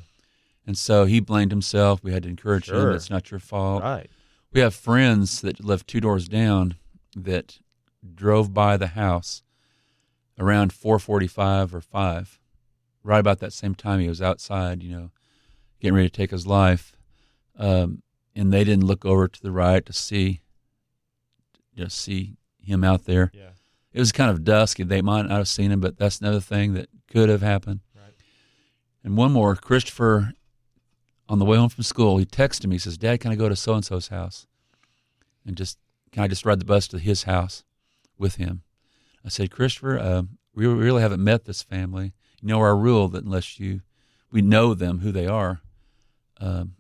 And 0.68 0.77
so 0.77 1.06
he 1.06 1.20
blamed 1.20 1.51
himself. 1.51 2.04
We 2.04 2.12
had 2.12 2.24
to 2.24 2.30
encourage 2.30 2.65
Sure. 2.65 2.89
him. 2.89 2.96
It's 2.96 3.10
not 3.10 3.30
your 3.30 3.39
fault. 3.39 3.84
Right. 3.84 4.10
We 4.51 4.62
have 4.62 4.74
friends 4.74 5.42
that 5.42 5.63
live 5.63 5.86
two 5.86 6.00
doors 6.01 6.27
down 6.27 6.75
that 7.15 7.60
drove 8.13 8.53
by 8.53 8.77
the 8.77 8.88
house 8.88 9.41
around 10.38 10.72
4:45 10.72 11.74
or 11.74 11.81
5 11.81 12.39
right 13.03 13.19
about 13.19 13.39
that 13.39 13.53
same 13.53 13.74
time 13.74 14.00
he 14.00 14.07
was 14.10 14.22
outside 14.22 14.84
you 14.84 14.91
know 14.95 15.12
getting 15.79 15.95
ready 15.95 16.10
to 16.10 16.15
take 16.15 16.31
his 16.31 16.48
life. 16.48 16.93
Um, 17.57 18.01
and 18.36 18.51
they 18.51 18.63
didn't 18.63 18.86
look 18.86 19.05
over 19.05 19.27
to 19.27 19.41
the 19.41 19.51
right 19.51 19.86
to 19.86 19.93
see 19.93 20.41
just 21.77 22.00
see 22.00 22.38
him 22.60 22.84
out 22.84 23.05
there. 23.05 23.31
Yeah. 23.34 23.50
it 23.93 24.00
was 24.00 24.12
kind 24.12 24.31
of 24.31 24.43
dusk 24.43 24.79
and 24.79 24.89
they 24.89 25.01
might 25.01 25.24
not 25.24 25.38
have 25.38 25.48
seen 25.48 25.72
him 25.72 25.79
but 25.79 25.98
that's 25.98 26.19
another 26.19 26.39
thing 26.39 26.74
that 26.74 26.89
could 27.07 27.29
have 27.29 27.41
happened. 27.41 27.81
Right. 27.95 28.13
and 29.03 29.15
one 29.15 29.31
more 29.31 29.55
christopher 29.55 30.34
on 31.29 31.39
the 31.39 31.45
way 31.45 31.57
home 31.57 31.69
from 31.69 31.84
school 31.84 32.17
he 32.17 32.25
texted 32.25 32.65
me. 32.67 32.75
He 32.75 32.79
says 32.79 32.98
dad 32.98 33.19
can 33.19 33.31
i 33.31 33.36
go 33.36 33.48
to 33.48 33.55
so 33.55 33.75
and 33.75 33.86
so's 33.86 34.07
house 34.07 34.48
and 35.45 35.55
just 35.55 35.77
can 36.15 36.24
i 36.24 36.27
just 36.27 36.45
ride 36.45 36.60
the 36.60 36.65
bus 36.65 36.88
to 36.88 36.98
his 36.98 37.24
house 37.24 37.63
with 38.17 38.36
him 38.36 38.62
i 39.25 39.29
said 39.29 39.51
christopher 39.51 40.00
uh, 40.00 40.22
we 40.55 40.65
really 40.65 41.01
haven't 41.01 41.24
met 41.24 41.43
this 41.43 41.62
family 41.62 42.13
you 42.41 42.48
know 42.48 42.60
our 42.60 42.75
rule 42.77 43.10
that 43.10 43.25
unless 43.25 43.60
you 43.60 43.81
we 44.31 44.41
know 44.41 44.74
them 44.74 45.00
who 45.00 45.12
they 45.12 45.27
are 45.27 45.62
um, 46.39 46.74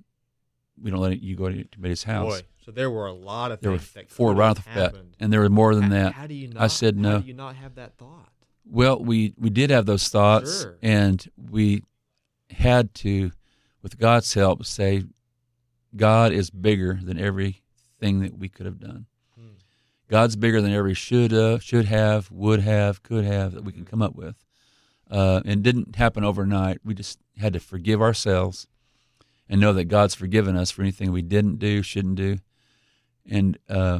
we 0.81 0.91
don't 0.91 0.99
let 1.01 1.21
you 1.21 1.35
go 1.35 1.47
to 1.49 1.55
anybody's 1.55 2.03
house. 2.03 2.41
Boy, 2.41 2.47
so 2.63 2.71
there 2.71 2.91
were 2.91 3.07
a 3.07 3.13
lot 3.13 3.51
of 3.51 3.61
there 3.61 3.71
were 3.71 3.77
things 3.77 4.09
that 4.09 4.11
four 4.11 4.33
right 4.33 4.49
off 4.49 4.63
the 4.65 4.69
bat, 4.73 4.95
and 5.19 5.31
there 5.31 5.39
were 5.39 5.49
more 5.49 5.73
than 5.73 5.83
How- 5.85 5.89
that. 5.89 6.13
How 6.13 6.27
do 6.27 6.33
you 6.33 6.49
not? 6.49 6.63
I 6.63 6.67
said 6.67 6.95
How 6.95 7.01
no. 7.01 7.19
do 7.21 7.27
you 7.27 7.33
not 7.33 7.55
have 7.55 7.75
that 7.75 7.97
thought? 7.97 8.29
Well, 8.65 8.99
we 8.99 9.33
we 9.37 9.49
did 9.49 9.69
have 9.69 9.85
those 9.85 10.09
thoughts, 10.09 10.63
Sure. 10.63 10.75
and 10.81 11.25
we 11.37 11.83
had 12.49 12.93
to, 12.95 13.31
with 13.81 13.97
God's 13.97 14.33
help, 14.33 14.65
say, 14.65 15.03
God 15.95 16.31
is 16.31 16.49
bigger 16.49 16.99
than 17.01 17.17
everything 17.19 18.19
that 18.21 18.37
we 18.37 18.49
could 18.49 18.65
have 18.65 18.79
done. 18.79 19.05
God's 20.07 20.35
bigger 20.35 20.61
than 20.61 20.71
every 20.71 20.93
should 20.93 21.31
have, 21.31 21.63
should 21.63 21.85
have, 21.85 22.29
would 22.31 22.61
have, 22.61 23.01
could 23.03 23.25
have 23.25 23.53
that 23.53 23.63
we 23.63 23.71
can 23.71 23.85
come 23.85 24.01
up 24.01 24.15
with. 24.15 24.35
Uh, 25.09 25.41
and 25.45 25.63
didn't 25.63 25.95
happen 25.95 26.23
overnight. 26.23 26.79
We 26.83 26.93
just 26.93 27.19
had 27.37 27.53
to 27.53 27.59
forgive 27.59 28.01
ourselves 28.01 28.67
and 29.47 29.61
know 29.61 29.73
that 29.73 29.85
God's 29.85 30.15
forgiven 30.15 30.55
us 30.55 30.71
for 30.71 30.81
anything 30.81 31.11
we 31.11 31.21
didn't 31.21 31.59
do, 31.59 31.81
shouldn't 31.81 32.15
do. 32.15 32.37
And 33.29 33.57
uh, 33.69 33.99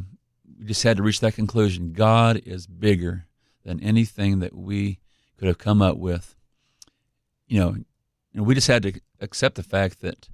we 0.59 0.65
just 0.65 0.83
had 0.83 0.97
to 0.97 1.03
reach 1.03 1.19
that 1.19 1.35
conclusion. 1.35 1.93
God 1.93 2.41
is 2.45 2.65
bigger 2.67 3.27
than 3.63 3.81
anything 3.81 4.39
that 4.39 4.55
we 4.55 4.99
could 5.37 5.47
have 5.47 5.57
come 5.57 5.81
up 5.81 5.97
with. 5.97 6.35
You 7.47 7.59
know, 7.59 7.75
and 8.33 8.45
we 8.45 8.55
just 8.55 8.67
had 8.67 8.83
to 8.83 8.99
accept 9.19 9.55
the 9.55 9.63
fact 9.63 10.01
that, 10.01 10.27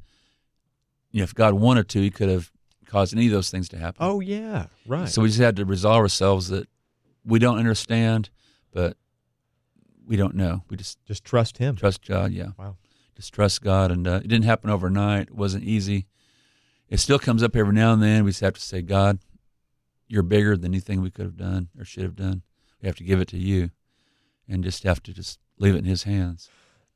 you 1.11 1.19
know, 1.19 1.23
if 1.23 1.35
God 1.35 1.53
wanted 1.53 1.89
to, 1.89 2.01
He 2.01 2.09
could 2.09 2.29
have 2.29 2.51
caused 2.91 3.15
any 3.15 3.27
of 3.27 3.31
those 3.31 3.49
things 3.49 3.69
to 3.69 3.77
happen. 3.77 3.97
Oh 3.99 4.19
yeah, 4.19 4.65
right. 4.85 5.07
So 5.07 5.21
we 5.21 5.29
just 5.29 5.39
had 5.39 5.55
to 5.55 5.65
resolve 5.65 5.99
ourselves 5.99 6.49
that 6.49 6.67
we 7.25 7.39
don't 7.39 7.57
understand, 7.57 8.29
but 8.73 8.97
we 10.05 10.17
don't 10.17 10.35
know. 10.35 10.63
We 10.69 10.75
just 10.75 11.03
just 11.05 11.23
trust 11.23 11.57
Him. 11.57 11.77
trust 11.77 12.05
God. 12.05 12.33
Yeah. 12.33 12.49
Wow. 12.57 12.75
Just 13.15 13.33
trust 13.33 13.61
God, 13.61 13.91
and 13.91 14.05
uh, 14.07 14.15
it 14.23 14.27
didn't 14.27 14.43
happen 14.43 14.69
overnight. 14.69 15.27
It 15.29 15.35
wasn't 15.35 15.63
easy. 15.63 16.07
It 16.89 16.99
still 16.99 17.19
comes 17.19 17.43
up 17.43 17.55
every 17.55 17.73
now 17.73 17.93
and 17.93 18.03
then. 18.03 18.25
We 18.25 18.31
just 18.31 18.41
have 18.41 18.55
to 18.55 18.61
say, 18.61 18.81
God, 18.81 19.19
you're 20.07 20.23
bigger 20.23 20.57
than 20.57 20.73
anything 20.73 21.01
we 21.01 21.11
could 21.11 21.25
have 21.25 21.37
done 21.37 21.69
or 21.77 21.85
should 21.85 22.03
have 22.03 22.15
done. 22.15 22.41
We 22.81 22.87
have 22.87 22.97
to 22.97 23.03
give 23.05 23.21
it 23.21 23.29
to 23.29 23.37
you, 23.37 23.69
and 24.49 24.63
just 24.63 24.83
have 24.83 25.01
to 25.03 25.13
just 25.13 25.39
leave 25.57 25.75
it 25.75 25.79
in 25.79 25.85
His 25.85 26.03
hands. 26.03 26.49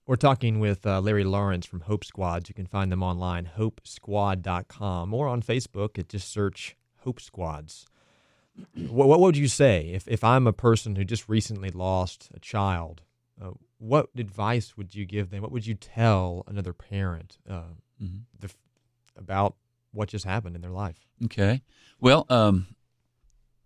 We're 0.07 0.17
talking 0.17 0.59
with 0.59 0.85
uh, 0.85 1.01
Larry 1.01 1.24
Lawrence 1.24 1.65
from 1.65 1.81
Hope 1.81 2.05
Squads. 2.05 2.47
You 2.47 2.53
can 2.53 2.67
find 2.67 2.91
them 2.91 3.01
online, 3.01 3.50
hopesquad.com, 3.57 5.13
or 5.13 5.27
on 5.27 5.41
Facebook. 5.41 5.97
At 5.97 6.09
just 6.09 6.29
search 6.29 6.75
Hope 7.00 7.19
Squads. 7.19 7.88
what, 8.89 9.07
what 9.07 9.19
would 9.19 9.35
you 9.35 9.47
say 9.47 9.89
if, 9.93 10.07
if 10.07 10.24
I'm 10.24 10.45
a 10.45 10.53
person 10.53 10.95
who 10.95 11.03
just 11.03 11.27
recently 11.27 11.69
lost 11.69 12.29
a 12.35 12.39
child? 12.39 13.01
Uh, 13.41 13.51
what 13.79 14.09
advice 14.15 14.77
would 14.77 14.93
you 14.93 15.05
give 15.05 15.31
them? 15.31 15.41
What 15.41 15.51
would 15.51 15.65
you 15.65 15.74
tell 15.74 16.43
another 16.47 16.74
parent 16.74 17.39
uh, 17.50 17.74
hmm 18.00 18.17
the, 18.39 18.51
about 19.17 19.55
what 19.91 20.09
just 20.09 20.25
happened 20.25 20.55
in 20.55 20.62
their 20.62 20.71
life? 20.71 21.07
Okay. 21.24 21.63
Well, 22.00 22.27
um, 22.29 22.67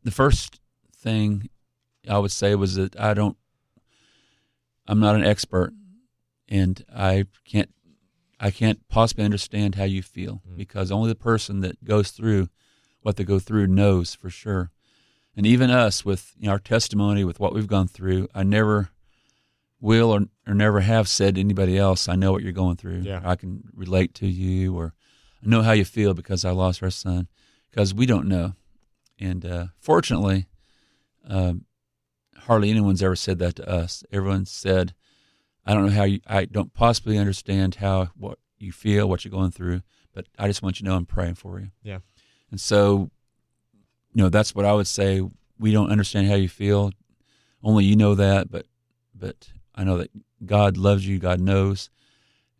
the 0.03 0.11
first 0.11 0.61
thing 0.95 1.49
I 2.07 2.17
would 2.17 2.31
say 2.31 2.55
was 2.55 2.75
that 2.75 2.97
I 2.97 3.13
don't, 3.13 3.35
I'm 4.87 4.99
not 4.99 5.15
an 5.15 5.25
expert, 5.25 5.73
and 6.49 6.83
I 6.93 7.25
can't, 7.45 7.69
I 8.39 8.51
can't 8.51 8.85
possibly 8.89 9.23
understand 9.23 9.75
how 9.75 9.83
you 9.85 10.01
feel 10.01 10.41
Mm. 10.49 10.57
because 10.57 10.91
only 10.91 11.09
the 11.09 11.15
person 11.15 11.61
that 11.61 11.83
goes 11.85 12.11
through 12.11 12.49
what 13.01 13.15
they 13.15 13.23
go 13.23 13.39
through 13.39 13.67
knows 13.67 14.13
for 14.15 14.29
sure. 14.29 14.71
And 15.37 15.45
even 15.45 15.69
us, 15.69 16.03
with 16.03 16.33
you 16.37 16.47
know, 16.47 16.53
our 16.53 16.59
testimony, 16.59 17.23
with 17.23 17.39
what 17.39 17.53
we've 17.53 17.67
gone 17.67 17.87
through, 17.87 18.27
I 18.35 18.43
never 18.43 18.89
will 19.79 20.11
or, 20.11 20.21
or 20.45 20.53
never 20.53 20.81
have 20.81 21.07
said 21.07 21.35
to 21.35 21.41
anybody 21.41 21.77
else, 21.77 22.09
I 22.09 22.15
know 22.15 22.33
what 22.33 22.43
you're 22.43 22.51
going 22.51 22.75
through. 22.75 23.01
Yeah. 23.01 23.21
I 23.23 23.35
can 23.35 23.63
relate 23.73 24.13
to 24.15 24.27
you, 24.27 24.75
or 24.77 24.93
I 25.41 25.47
know 25.47 25.61
how 25.61 25.71
you 25.71 25.85
feel 25.85 26.13
because 26.13 26.43
I 26.43 26.51
lost 26.51 26.83
our 26.83 26.89
son 26.89 27.27
because 27.71 27.93
we 27.93 28.05
don't 28.05 28.27
know. 28.27 28.55
And 29.19 29.45
uh, 29.45 29.67
fortunately, 29.79 30.47
um, 31.27 31.65
hardly 32.37 32.69
anyone's 32.71 33.03
ever 33.03 33.15
said 33.15 33.39
that 33.39 33.55
to 33.57 33.69
us. 33.69 34.03
Everyone 34.11 34.45
said, 34.45 34.93
"I 35.65 35.73
don't 35.73 35.85
know 35.85 35.91
how 35.91 36.03
you. 36.03 36.19
I 36.27 36.45
don't 36.45 36.73
possibly 36.73 37.17
understand 37.17 37.75
how 37.75 38.09
what 38.15 38.39
you 38.57 38.71
feel, 38.71 39.07
what 39.07 39.23
you're 39.23 39.31
going 39.31 39.51
through, 39.51 39.81
but 40.13 40.27
I 40.37 40.47
just 40.47 40.61
want 40.61 40.79
you 40.79 40.85
to 40.85 40.89
know 40.89 40.95
I'm 40.95 41.05
praying 41.05 41.35
for 41.35 41.59
you." 41.59 41.71
Yeah. 41.83 41.99
And 42.51 42.59
so, 42.59 43.11
you 44.13 44.23
know, 44.23 44.29
that's 44.29 44.55
what 44.55 44.65
I 44.65 44.73
would 44.73 44.87
say. 44.87 45.21
We 45.59 45.71
don't 45.71 45.91
understand 45.91 46.27
how 46.27 46.35
you 46.35 46.49
feel. 46.49 46.91
Only 47.61 47.85
you 47.85 47.95
know 47.95 48.15
that, 48.15 48.49
but 48.49 48.65
but 49.13 49.49
I 49.75 49.83
know 49.83 49.97
that 49.97 50.11
God 50.45 50.77
loves 50.77 51.05
you. 51.05 51.19
God 51.19 51.39
knows. 51.39 51.89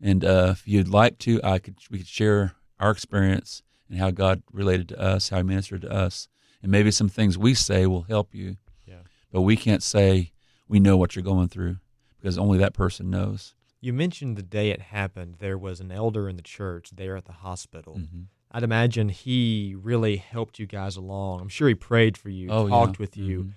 And 0.01 0.23
uh, 0.23 0.49
if 0.51 0.67
you'd 0.67 0.87
like 0.87 1.17
to, 1.19 1.41
I 1.43 1.59
could 1.59 1.77
we 1.89 1.99
could 1.99 2.07
share 2.07 2.53
our 2.79 2.91
experience 2.91 3.63
and 3.89 3.97
how 3.99 4.11
God 4.11 4.43
related 4.51 4.89
to 4.89 4.99
us, 4.99 5.29
how 5.29 5.37
He 5.37 5.43
ministered 5.43 5.81
to 5.81 5.91
us, 5.91 6.27
and 6.61 6.71
maybe 6.71 6.91
some 6.91 7.09
things 7.09 7.37
we 7.37 7.53
say 7.53 7.85
will 7.85 8.03
help 8.03 8.33
you. 8.33 8.57
Yeah. 8.85 9.01
But 9.31 9.41
we 9.41 9.55
can't 9.55 9.83
say 9.83 10.31
we 10.67 10.79
know 10.79 10.97
what 10.97 11.15
you're 11.15 11.23
going 11.23 11.47
through 11.47 11.77
because 12.19 12.37
only 12.37 12.57
that 12.57 12.73
person 12.73 13.09
knows. 13.09 13.55
You 13.81 13.93
mentioned 13.93 14.35
the 14.37 14.43
day 14.43 14.71
it 14.71 14.81
happened, 14.81 15.35
there 15.39 15.57
was 15.57 15.79
an 15.79 15.91
elder 15.91 16.27
in 16.27 16.35
the 16.35 16.41
church 16.41 16.91
there 16.95 17.15
at 17.15 17.25
the 17.25 17.31
hospital. 17.31 17.95
Mhm. 17.97 18.25
I'd 18.51 18.63
imagine 18.63 19.09
he 19.09 19.75
really 19.77 20.17
helped 20.17 20.59
you 20.59 20.65
guys 20.65 20.95
along. 20.97 21.39
I'm 21.41 21.49
sure 21.49 21.67
he 21.69 21.75
prayed 21.75 22.17
for 22.17 22.29
you, 22.29 22.49
Oh, 22.49 22.67
talked 22.67 22.99
yeah. 22.99 23.03
with 23.03 23.15
you. 23.17 23.43
Mhm. 23.43 23.51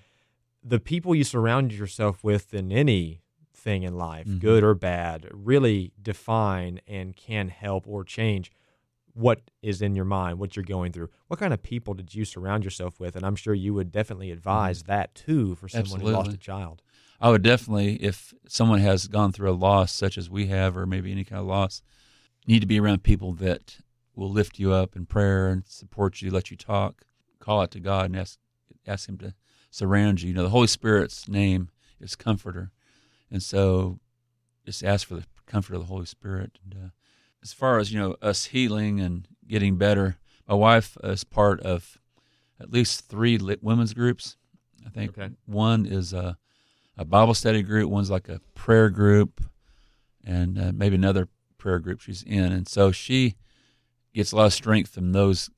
The 0.63 0.79
people 0.79 1.13
you 1.13 1.23
surround 1.25 1.73
yourself 1.73 2.23
with 2.23 2.53
in 2.53 2.71
anything 2.71 3.83
in 3.83 3.95
life, 3.97 4.27
Mhm. 4.27 4.39
good 4.39 4.63
or 4.63 4.75
bad, 4.75 5.27
really 5.33 5.91
define 6.01 6.79
and 6.87 7.15
can 7.15 7.49
help 7.49 7.85
or 7.87 8.03
change 8.05 8.51
what 9.13 9.41
is 9.61 9.81
in 9.81 9.95
your 9.95 10.05
mind, 10.05 10.39
what 10.39 10.55
you're 10.55 10.63
going 10.63 10.91
through. 10.91 11.09
What 11.27 11.37
kind 11.39 11.53
of 11.53 11.61
people 11.61 11.93
did 11.93 12.15
you 12.15 12.23
surround 12.25 12.63
yourself 12.63 12.99
with? 12.99 13.15
And 13.15 13.25
I'm 13.25 13.35
sure 13.35 13.53
you 13.53 13.73
would 13.73 13.91
definitely 13.91 14.31
advise 14.31 14.83
that 14.83 15.13
too 15.13 15.53
for 15.55 15.67
someone 15.67 15.99
who 15.99 16.07
lost 16.11 16.29
a 16.29 16.33
Mm-hmm. 16.33 16.39
Child. 16.41 16.81
I 17.21 17.29
would 17.29 17.41
definitely, 17.41 17.95
if 18.03 18.33
someone 18.47 18.79
has 18.79 19.07
gone 19.07 19.31
through 19.31 19.51
a 19.51 19.53
loss 19.53 19.93
such 19.93 20.17
as 20.17 20.29
we 20.29 20.47
have, 20.47 20.75
or 20.75 20.85
maybe 20.85 21.11
any 21.11 21.23
kind 21.23 21.39
of 21.39 21.47
loss, 21.47 21.81
need 22.47 22.59
to 22.59 22.67
be 22.67 22.79
around 22.79 23.03
people 23.03 23.33
that 23.33 23.77
will 24.15 24.29
lift 24.29 24.59
you 24.59 24.73
up 24.73 24.95
in 24.95 25.05
prayer 25.05 25.47
and 25.47 25.65
support 25.65 26.21
you, 26.21 26.29
let 26.29 26.51
you 26.51 26.57
talk, 26.57 27.03
call 27.39 27.61
out 27.61 27.71
to 27.71 27.79
God, 27.79 28.05
and 28.05 28.17
ask 28.17 28.37
ask 28.85 29.07
Him 29.07 29.17
to 29.19 29.33
surround 29.71 30.21
you. 30.21 30.29
You 30.29 30.33
know, 30.33 30.43
the 30.43 30.49
Holy 30.49 30.67
Spirit's 30.67 31.27
name 31.27 31.69
is 31.99 32.15
Comforter, 32.15 32.71
and 33.31 33.41
so 33.41 33.99
just 34.65 34.83
ask 34.83 35.07
for 35.07 35.15
the 35.15 35.25
comfort 35.45 35.75
of 35.75 35.81
the 35.81 35.87
Holy 35.87 36.05
Spirit. 36.05 36.59
And 36.63 36.85
uh, 36.85 36.89
as 37.41 37.53
far 37.53 37.79
as 37.79 37.91
you 37.91 37.99
know, 37.99 38.15
us 38.21 38.45
healing 38.45 38.99
and 38.99 39.27
getting 39.47 39.77
better, 39.77 40.17
my 40.47 40.55
wife 40.55 40.97
is 41.03 41.23
part 41.23 41.59
of 41.61 41.97
at 42.59 42.71
least 42.71 43.07
three 43.07 43.37
women's 43.61 43.93
groups. 43.93 44.37
I 44.85 44.89
think 44.89 45.17
Okay. 45.17 45.33
one 45.45 45.85
is 45.85 46.13
a, 46.13 46.37
a 46.97 47.05
Bible 47.05 47.33
study 47.33 47.63
group, 47.63 47.89
one's 47.89 48.09
like 48.09 48.29
a 48.29 48.41
prayer 48.55 48.89
group, 48.89 49.43
and 50.23 50.59
uh, 50.59 50.71
maybe 50.73 50.95
another 50.95 51.27
prayer 51.57 51.79
group 51.79 52.01
she's 52.01 52.23
in. 52.23 52.51
And 52.51 52.67
so 52.67 52.91
she 52.91 53.35
gets 54.13 54.31
a 54.31 54.35
lot 54.35 54.45
of 54.45 54.53
strength 54.53 54.93
from 54.93 55.11
those 55.11 55.49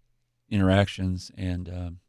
interactions. 0.49 1.31
And 1.37 1.69
um, 1.69 1.99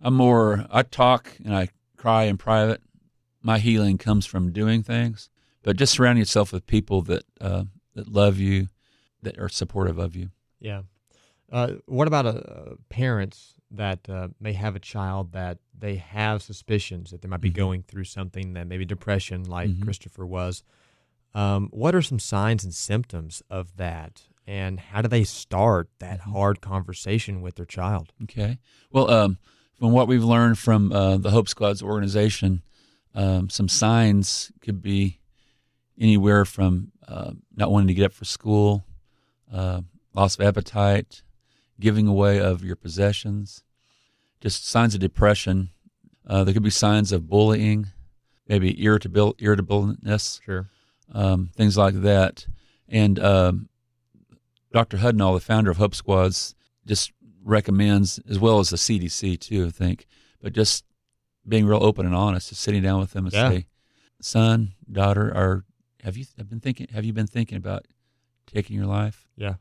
I'm 0.00 0.14
more, 0.14 0.66
I 0.70 0.82
talk 0.82 1.32
and 1.44 1.54
I 1.54 1.68
cry 1.96 2.24
in 2.24 2.38
private. 2.38 2.82
My 3.42 3.58
healing 3.58 3.98
comes 3.98 4.26
from 4.26 4.52
doing 4.52 4.82
things, 4.82 5.28
but 5.62 5.76
just 5.76 5.94
surrounding 5.94 6.20
yourself 6.20 6.52
with 6.52 6.66
people 6.66 7.02
that 7.02 7.24
uh, 7.40 7.64
that 7.94 8.08
love 8.08 8.38
you, 8.38 8.68
that 9.22 9.38
are 9.38 9.48
supportive 9.48 9.98
of 9.98 10.14
you. 10.14 10.30
Yeah. 10.60 10.82
Uh, 11.50 11.74
what 11.86 12.08
about 12.08 12.26
uh, 12.26 12.74
parents 12.88 13.54
that 13.70 14.08
uh, 14.08 14.28
may 14.40 14.52
have 14.52 14.74
a 14.76 14.80
child 14.80 15.32
that 15.32 15.58
they 15.78 15.96
have 15.96 16.42
suspicions 16.42 17.10
that 17.10 17.22
they 17.22 17.28
might 17.28 17.40
be 17.40 17.50
Mhm. 17.50 17.54
going 17.54 17.82
through 17.82 18.04
something 18.04 18.52
that 18.54 18.66
maybe 18.66 18.84
depression, 18.84 19.44
like 19.44 19.68
Mhm. 19.70 19.82
Christopher 19.82 20.26
was? 20.26 20.62
Um, 21.34 21.68
what 21.70 21.94
are 21.94 22.02
some 22.02 22.18
signs 22.18 22.64
and 22.64 22.74
symptoms 22.74 23.42
of 23.50 23.76
that? 23.76 24.22
And 24.46 24.78
how 24.78 25.02
do 25.02 25.08
they 25.08 25.24
start 25.24 25.88
that 25.98 26.20
Mhm. 26.20 26.32
hard 26.32 26.60
conversation 26.60 27.42
with 27.42 27.56
their 27.56 27.66
child? 27.66 28.12
Okay. 28.22 28.58
Well, 28.90 29.10
um, 29.10 29.38
from 29.78 29.92
what 29.92 30.08
we've 30.08 30.24
learned 30.24 30.58
from 30.58 30.92
uh, 30.92 31.16
the 31.18 31.30
Hope 31.32 31.48
Squads 31.48 31.82
organization, 31.82 32.62
um, 33.14 33.50
some 33.50 33.68
signs 33.68 34.52
could 34.60 34.80
be 34.80 35.18
anywhere 35.98 36.44
from 36.44 36.92
uh, 37.08 37.32
not 37.54 37.70
wanting 37.70 37.88
to 37.88 37.94
get 37.94 38.06
up 38.06 38.12
for 38.12 38.24
school, 38.24 38.84
uh, 39.52 39.82
loss 40.14 40.36
of 40.38 40.44
appetite, 40.46 41.22
giving 41.80 42.06
away 42.06 42.40
of 42.40 42.64
your 42.64 42.76
possessions, 42.76 43.62
just 44.40 44.66
signs 44.66 44.94
of 44.94 45.00
depression. 45.00 45.70
Uh, 46.26 46.44
there 46.44 46.54
could 46.54 46.62
be 46.62 46.70
signs 46.70 47.12
of 47.12 47.28
bullying, 47.28 47.86
maybe 48.48 48.82
irritable 48.82 49.34
irritableness 49.38 50.40
Sure. 50.44 50.68
um, 51.12 51.50
things 51.56 51.76
like 51.76 51.94
that. 52.02 52.46
And 52.88 53.18
um, 53.18 53.68
Dr. 54.72 54.98
Hudnall, 54.98 55.34
the 55.34 55.40
founder 55.44 55.70
of 55.70 55.76
Hope 55.76 55.94
Squads, 55.94 56.54
just 56.86 57.12
recommends, 57.42 58.18
as 58.28 58.38
well 58.38 58.58
as 58.58 58.70
the 58.70 58.76
CDC 58.76 59.38
too, 59.40 59.66
I 59.66 59.70
think, 59.70 60.06
but 60.40 60.52
just 60.52 60.84
being 61.48 61.66
real 61.66 61.82
open 61.82 62.06
and 62.06 62.14
honest, 62.14 62.48
just 62.48 62.60
sitting 62.62 62.82
down 62.82 63.00
with 63.00 63.12
them 63.12 63.26
and 63.26 63.34
Yeah. 63.34 63.50
say, 63.50 63.66
"Son, 64.20 64.72
daughter, 64.90 65.32
are 65.34 65.64
have 66.02 66.16
you 66.16 66.24
have 66.38 66.48
been 66.48 66.60
thinking? 66.60 66.88
Have 66.92 67.04
you 67.04 67.12
been 67.12 67.26
thinking 67.26 67.56
about 67.56 67.86
taking 68.46 68.76
your 68.76 68.86
life?" 68.86 69.28
Yeah. 69.36 69.54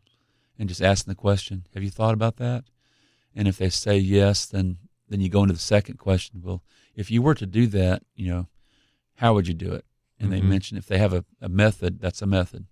And 0.57 0.69
just 0.69 0.81
asking 0.81 1.12
the 1.12 1.15
question, 1.15 1.65
"Have 1.74 1.83
you 1.83 1.89
thought 1.89 2.13
about 2.13 2.38
that?" 2.38 2.65
And 3.35 3.47
if 3.47 3.57
they 3.57 3.69
say 3.69 3.97
yes, 3.97 4.45
then 4.45 4.77
then 5.07 5.21
you 5.21 5.29
go 5.29 5.43
into 5.43 5.53
the 5.53 5.59
second 5.59 5.97
question. 6.00 6.41
Well, 6.43 6.63
if 6.95 7.12
you 7.12 7.21
were 7.21 7.35
to 7.35 7.45
do 7.45 7.67
that, 7.67 8.01
you 8.15 8.27
know, 8.27 8.47
how 9.15 9.33
would 9.35 9.47
you 9.47 9.53
do 9.53 9.71
it? 9.74 9.85
And 10.19 10.29
Mhm. 10.29 10.31
they 10.31 10.41
mention 10.41 10.77
if 10.77 10.88
they 10.88 10.97
have 10.97 11.13
a, 11.13 11.24
a 11.39 11.47
method, 11.50 12.00
that's 12.00 12.21
a 12.24 12.25
method. 12.25 12.65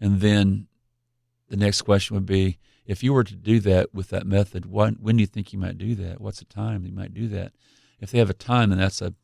And 0.00 0.20
then 0.20 0.66
the 1.48 1.56
next 1.56 1.82
question 1.82 2.14
would 2.16 2.26
be, 2.26 2.58
if 2.84 3.04
you 3.04 3.12
were 3.12 3.22
to 3.24 3.36
do 3.36 3.60
that 3.60 3.94
with 3.94 4.08
that 4.08 4.26
method, 4.26 4.66
when 4.66 4.94
when 4.94 5.16
do 5.16 5.20
you 5.20 5.26
think 5.26 5.52
you 5.52 5.58
might 5.58 5.78
do 5.78 5.94
that? 5.96 6.20
What's 6.20 6.40
the 6.40 6.46
time 6.46 6.84
you 6.84 6.92
might 6.92 7.14
do 7.14 7.28
that? 7.28 7.52
If 8.00 8.10
they 8.10 8.18
have 8.18 8.30
a 8.30 8.34
time, 8.34 8.70
then 8.70 8.78
that's 8.80 9.00
a 9.00 9.14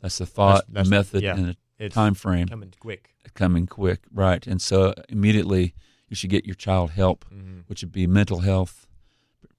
that's 0.00 0.20
a 0.20 0.26
thought, 0.26 0.66
That's- 0.66 0.72
that's- 0.72 0.86
a 0.88 0.90
method, 0.90 1.22
yeah. 1.22 1.36
and 1.36 1.50
a 1.50 1.56
It's 1.78 1.94
time 1.94 2.14
frame 2.14 2.48
coming 2.48 2.72
quick. 2.80 3.14
coming 3.34 3.66
quick, 3.66 4.00
right? 4.12 4.44
And 4.46 4.60
so 4.60 4.94
immediately 5.08 5.74
you 6.08 6.16
should 6.16 6.30
get 6.30 6.44
your 6.44 6.54
child 6.54 6.90
help, 6.90 7.24
Mm-hmm. 7.32 7.60
which 7.66 7.82
would 7.82 7.92
be 7.92 8.06
mental 8.06 8.40
health. 8.40 8.86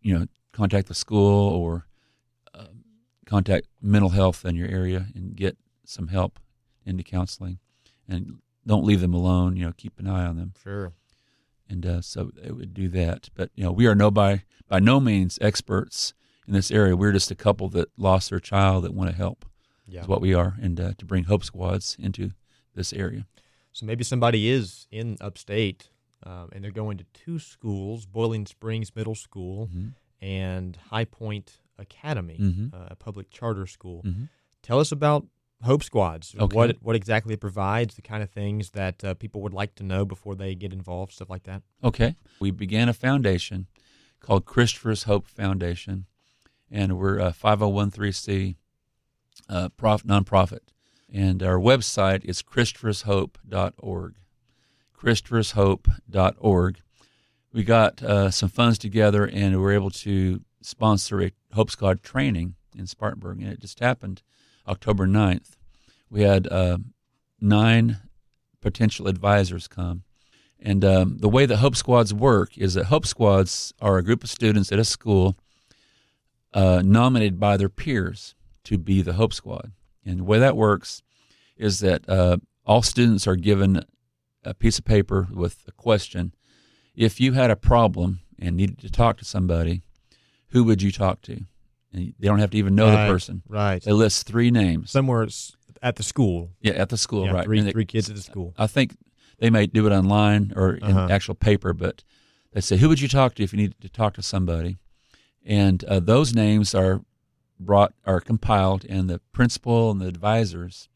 You 0.01 0.19
know, 0.19 0.25
contact 0.53 0.87
the 0.87 0.93
school 0.93 1.49
or 1.49 1.87
um, 2.53 2.83
contact 3.25 3.67
mental 3.81 4.09
health 4.11 4.45
in 4.45 4.55
your 4.55 4.67
area 4.69 5.07
and 5.15 5.35
get 5.35 5.57
some 5.85 6.09
help 6.09 6.39
into 6.85 7.03
counseling, 7.03 7.59
and 8.07 8.37
don't 8.65 8.85
leave 8.85 9.01
them 9.01 9.13
alone. 9.13 9.55
You 9.57 9.65
know, 9.65 9.73
keep 9.75 9.99
an 9.99 10.07
eye 10.07 10.25
on 10.25 10.37
them, 10.37 10.53
Sure. 10.61 10.93
and 11.69 11.85
uh, 11.85 12.01
so 12.01 12.31
it 12.43 12.55
would 12.55 12.73
do 12.73 12.87
that. 12.89 13.29
But 13.33 13.49
you 13.55 13.63
know, 13.63 13.71
we 13.71 13.87
are 13.87 13.95
no 13.95 14.11
by 14.11 14.43
by 14.67 14.79
no 14.79 14.99
means 14.99 15.37
experts 15.41 16.13
in 16.47 16.53
this 16.53 16.69
area. 16.71 16.95
We're 16.95 17.11
just 17.11 17.31
a 17.31 17.35
couple 17.35 17.67
that 17.69 17.89
lost 17.97 18.29
their 18.29 18.39
child 18.39 18.83
that 18.83 18.93
want 18.93 19.09
to 19.09 19.15
help. 19.15 19.45
Yeah. 19.87 20.01
Is 20.01 20.07
what 20.07 20.21
we 20.21 20.33
are, 20.33 20.55
and 20.61 20.79
uh, 20.79 20.93
to 20.97 21.05
bring 21.05 21.25
Hope 21.25 21.43
Squads 21.43 21.95
into 21.99 22.31
this 22.75 22.91
area. 22.93 23.27
So 23.71 23.85
maybe 23.85 24.03
somebody 24.03 24.49
is 24.49 24.87
in 24.91 25.17
upstate 25.21 25.89
um, 26.24 26.50
and 26.51 26.63
they're 26.63 26.72
going 26.72 26.98
to 26.98 27.05
two 27.13 27.39
schools 27.39 28.05
Boiling 28.05 28.45
Springs 28.45 28.95
Middle 28.95 29.15
School 29.15 29.67
Mhm. 29.74 29.93
and 30.22 30.75
High 30.75 31.05
Point 31.05 31.60
Academy, 31.77 32.38
Mhm. 32.39 32.74
uh, 32.74 32.88
a 32.91 32.95
public 32.95 33.29
charter 33.29 33.67
school. 33.67 34.01
Mhm. 34.03 34.29
Tell 34.62 34.79
us 34.79 34.91
about 34.91 35.27
Hope 35.63 35.84
Squads. 35.84 36.36
Okay. 36.38 36.55
What 36.55 36.81
what 36.81 36.95
exactly 36.95 37.34
it 37.34 37.39
provides, 37.41 37.95
the 37.95 38.01
kind 38.01 38.22
of 38.24 38.29
things 38.29 38.72
that 38.72 39.03
uh, 39.03 39.13
people 39.13 39.41
would 39.41 39.53
like 39.53 39.75
to 39.75 39.84
know 39.84 40.05
before 40.05 40.36
they 40.36 40.53
get 40.55 40.74
involved, 40.74 41.13
stuff 41.13 41.29
like 41.29 41.43
that. 41.43 41.63
Okay. 41.84 42.15
We 42.39 42.51
began 42.51 42.89
a 42.89 42.93
foundation 42.93 43.67
called 44.19 44.45
Christopher's 44.45 45.03
Hope 45.03 45.27
Foundation, 45.27 46.05
and 46.72 46.98
we're 46.98 47.19
a 47.19 47.31
501c 47.31 48.55
uh, 49.50 49.69
prof, 49.69 50.03
nonprofit. 50.03 50.60
And 51.10 51.43
our 51.43 51.57
website 51.60 52.25
is 52.25 52.41
christophershope.org. 52.41 54.15
christophershope.org. 54.99 56.81
We 57.53 57.63
got 57.63 58.03
uh, 58.03 58.31
some 58.31 58.49
funds 58.49 58.77
together 58.77 59.25
and 59.25 59.55
we 59.55 59.61
were 59.61 59.71
able 59.71 59.91
to 59.91 60.41
sponsor 60.61 61.21
a 61.21 61.31
Hope 61.53 61.71
Squad 61.71 62.03
training 62.03 62.55
in 62.77 62.87
Spartanburg, 62.87 63.41
and 63.41 63.51
it 63.51 63.61
just 63.61 63.79
happened 63.79 64.21
October 64.67 65.07
9th. 65.07 65.51
We 66.09 66.23
had 66.23 66.47
uh, 66.47 66.79
nine 67.39 67.97
potential 68.61 69.07
advisors 69.07 69.67
come. 69.67 70.03
And 70.59 70.83
um, 70.83 71.17
the 71.19 71.29
way 71.29 71.45
that 71.45 71.57
Hope 71.57 71.75
Squads 71.75 72.13
work 72.13 72.57
is 72.57 72.73
that 72.73 72.85
Hope 72.85 73.05
Squads 73.05 73.73
are 73.79 73.97
a 73.97 74.03
group 74.03 74.23
of 74.23 74.29
students 74.29 74.71
at 74.71 74.79
a 74.79 74.83
school 74.83 75.37
uh, 76.53 76.81
nominated 76.83 77.39
by 77.39 77.57
their 77.57 77.69
peers 77.69 78.33
to 78.63 78.77
be 78.77 79.01
the 79.01 79.13
Hope 79.13 79.33
Squad. 79.33 79.71
And 80.05 80.19
the 80.19 80.23
way 80.23 80.39
that 80.39 80.55
works 80.55 81.03
is 81.57 81.79
that 81.79 82.07
uh, 82.09 82.37
all 82.65 82.81
students 82.81 83.27
are 83.27 83.35
given 83.35 83.83
a 84.45 84.53
piece 84.53 84.77
of 84.79 84.85
paper 84.85 85.27
with 85.31 85.63
a 85.67 85.71
question. 85.71 86.33
If 86.95 87.19
you 87.19 87.33
had 87.33 87.51
a 87.51 87.55
problem 87.55 88.19
and 88.39 88.55
needed 88.55 88.79
to 88.79 88.89
talk 88.89 89.17
to 89.17 89.25
somebody, 89.25 89.81
who 90.49 90.63
would 90.63 90.81
you 90.81 90.91
talk 90.91 91.21
to? 91.23 91.41
And 91.91 92.13
they 92.19 92.27
don't 92.27 92.39
have 92.39 92.51
to 92.51 92.57
even 92.57 92.75
know 92.75 92.87
Right. 92.93 93.05
the 93.07 93.11
person. 93.13 93.41
Right. 93.47 93.81
They 93.83 93.91
list 93.91 94.25
three 94.27 94.51
names. 94.51 94.91
Somewhere 94.91 95.27
at 95.81 95.96
the 95.98 96.03
school. 96.03 96.51
Yeah, 96.61 96.74
at 96.74 96.89
the 96.89 96.98
school, 96.98 97.25
Yeah, 97.25 97.31
right? 97.31 97.46
Three, 97.46 97.61
they- 97.61 97.72
three 97.72 97.85
kids 97.85 98.09
at 98.09 98.15
the 98.15 98.22
school. 98.22 98.53
I 98.57 98.67
think 98.67 98.96
they 99.39 99.50
may 99.50 99.67
do 99.67 99.85
it 99.87 99.91
online 99.91 100.53
or 100.55 100.75
in 100.75 100.83
Uh-huh. 100.83 101.07
actual 101.09 101.35
paper, 101.35 101.74
but 101.74 102.03
they 102.53 102.61
say, 102.61 102.77
"Who 102.77 102.87
would 102.89 103.01
you 103.01 103.07
talk 103.09 103.35
to 103.35 103.43
if 103.43 103.51
you 103.53 103.57
needed 103.57 103.81
to 103.81 103.89
talk 103.89 104.13
to 104.15 104.22
somebody?" 104.22 104.77
And 105.46 105.83
uh, 105.85 106.00
those 106.00 106.33
names 106.33 106.74
are 106.74 107.01
brought 107.59 107.93
are 108.05 108.20
compiled, 108.22 108.85
and 108.89 109.09
the 109.09 109.20
principal 109.31 109.91
and 109.91 110.01
the 110.01 110.07
advisors, 110.07 110.89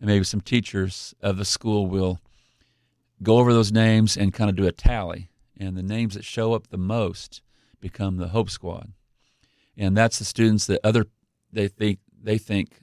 and 0.00 0.06
maybe 0.08 0.24
some 0.24 0.40
teachers 0.40 1.14
of 1.20 1.36
the 1.36 1.44
school 1.44 1.86
will 1.86 2.18
go 3.22 3.38
over 3.38 3.52
those 3.52 3.72
names 3.72 4.16
and 4.16 4.32
kind 4.32 4.50
of 4.50 4.56
do 4.56 4.66
a 4.66 4.72
tally. 4.72 5.28
And 5.58 5.76
the 5.76 5.82
names 5.82 6.14
that 6.14 6.24
show 6.24 6.54
up 6.54 6.68
the 6.68 6.78
most 6.78 7.42
become 7.80 8.16
the 8.16 8.28
Hope 8.28 8.50
Squad, 8.50 8.92
and 9.76 9.96
that's 9.96 10.18
the 10.18 10.24
students 10.24 10.66
that 10.66 10.80
other 10.84 11.06
they 11.52 11.68
think 11.68 11.98
they 12.20 12.38
think 12.38 12.80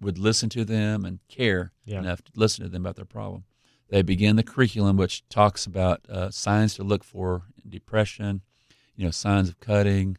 would 0.00 0.18
listen 0.18 0.48
to 0.50 0.64
them 0.64 1.04
and 1.04 1.18
care 1.28 1.72
Yeah. 1.84 2.00
enough 2.00 2.22
to 2.22 2.32
listen 2.36 2.64
to 2.64 2.68
them 2.70 2.82
about 2.82 2.96
their 2.96 3.04
problem. 3.04 3.44
They 3.88 4.02
begin 4.02 4.36
the 4.36 4.42
curriculum, 4.42 4.96
which 4.96 5.26
talks 5.28 5.66
about 5.66 6.04
uh, 6.08 6.30
signs 6.30 6.74
to 6.74 6.84
look 6.84 7.04
for 7.04 7.44
in 7.64 7.70
depression, 7.70 8.42
you 8.96 9.04
know, 9.04 9.10
signs 9.10 9.48
of 9.48 9.60
cutting, 9.60 10.18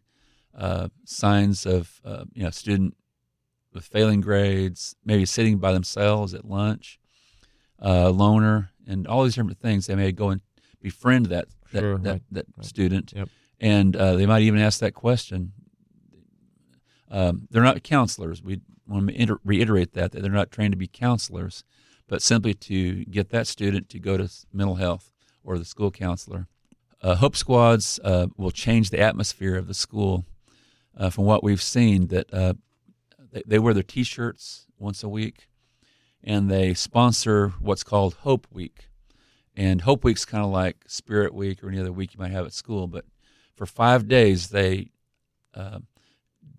uh, 0.54 0.90
signs 1.06 1.66
of 1.66 2.02
uh, 2.04 2.26
you 2.34 2.44
know 2.44 2.50
student 2.50 2.96
with 3.74 3.86
failing 3.86 4.22
grades, 4.22 4.96
maybe 5.04 5.26
sitting 5.26 5.58
by 5.60 5.72
themselves 5.74 6.34
at 6.34 6.46
lunch, 6.46 6.98
uh, 7.82 8.10
loner, 8.10 8.72
and 8.88 9.08
all 9.08 9.24
these 9.24 9.36
different 9.36 9.60
things. 9.60 9.88
They 9.88 9.96
may 9.96 10.12
go 10.12 10.30
and 10.30 10.42
befriend 10.82 11.28
that 11.28 11.48
that 11.72 11.82
Sure, 11.82 11.98
that, 12.00 12.12
right, 12.12 12.22
that 12.32 12.46
right. 12.58 12.66
student, 12.66 13.14
Yep. 13.16 13.30
and 13.60 13.96
uh, 13.96 14.16
they 14.16 14.26
might 14.26 14.44
even 14.44 14.60
ask 14.62 14.80
that 14.80 14.94
question. 14.94 15.52
Um, 17.10 17.48
they're 17.52 17.64
not 17.64 17.84
counselors. 17.84 18.42
We 18.42 18.62
want 18.88 19.08
to 19.08 19.14
inter- 19.16 19.40
reiterate 19.44 19.94
that, 19.94 20.12
that 20.12 20.22
they're 20.22 20.32
not 20.32 20.52
trained 20.52 20.72
to 20.74 20.78
be 20.78 20.88
counselors, 20.88 21.64
but 22.08 22.22
simply 22.22 22.54
to 22.54 23.06
get 23.06 23.30
that 23.30 23.48
student 23.48 23.90
to 23.90 24.00
go 24.00 24.18
to 24.18 24.30
mental 24.54 24.76
health 24.76 25.12
or 25.44 25.58
the 25.58 25.66
school 25.66 25.92
counselor. 25.92 26.48
Uh, 27.02 27.16
Hope 27.16 27.36
Squads 27.36 28.00
uh, 28.04 28.28
will 28.38 28.52
change 28.52 28.90
the 28.90 29.00
atmosphere 29.00 29.56
of 29.56 29.68
the 29.68 29.74
school 29.74 30.26
uh, 30.98 31.10
from 31.10 31.26
what 31.26 31.44
we've 31.44 31.62
seen. 31.62 32.08
That 32.08 32.34
uh, 32.34 32.54
they, 33.32 33.44
they 33.46 33.60
wear 33.60 33.74
their 33.74 33.84
T-shirts 33.84 34.66
once 34.80 35.04
a 35.04 35.10
week, 35.10 35.48
and 36.26 36.50
they 36.50 36.74
sponsor 36.74 37.54
what's 37.62 37.84
called 37.84 38.16
Hope 38.16 38.48
Week. 38.52 38.90
And 39.56 39.82
Hope 39.82 40.04
Week's 40.04 40.26
kind 40.26 40.44
of 40.44 40.50
like 40.50 40.78
Spirit 40.88 41.34
Week 41.34 41.64
or 41.64 41.70
any 41.70 41.80
other 41.80 41.94
week 41.94 42.14
you 42.14 42.20
might 42.20 42.32
have 42.32 42.46
at 42.46 42.54
school, 42.54 42.88
but 42.88 43.06
for 43.56 43.66
five 43.66 44.08
days 44.08 44.50
they 44.50 44.90
uh, 45.54 45.80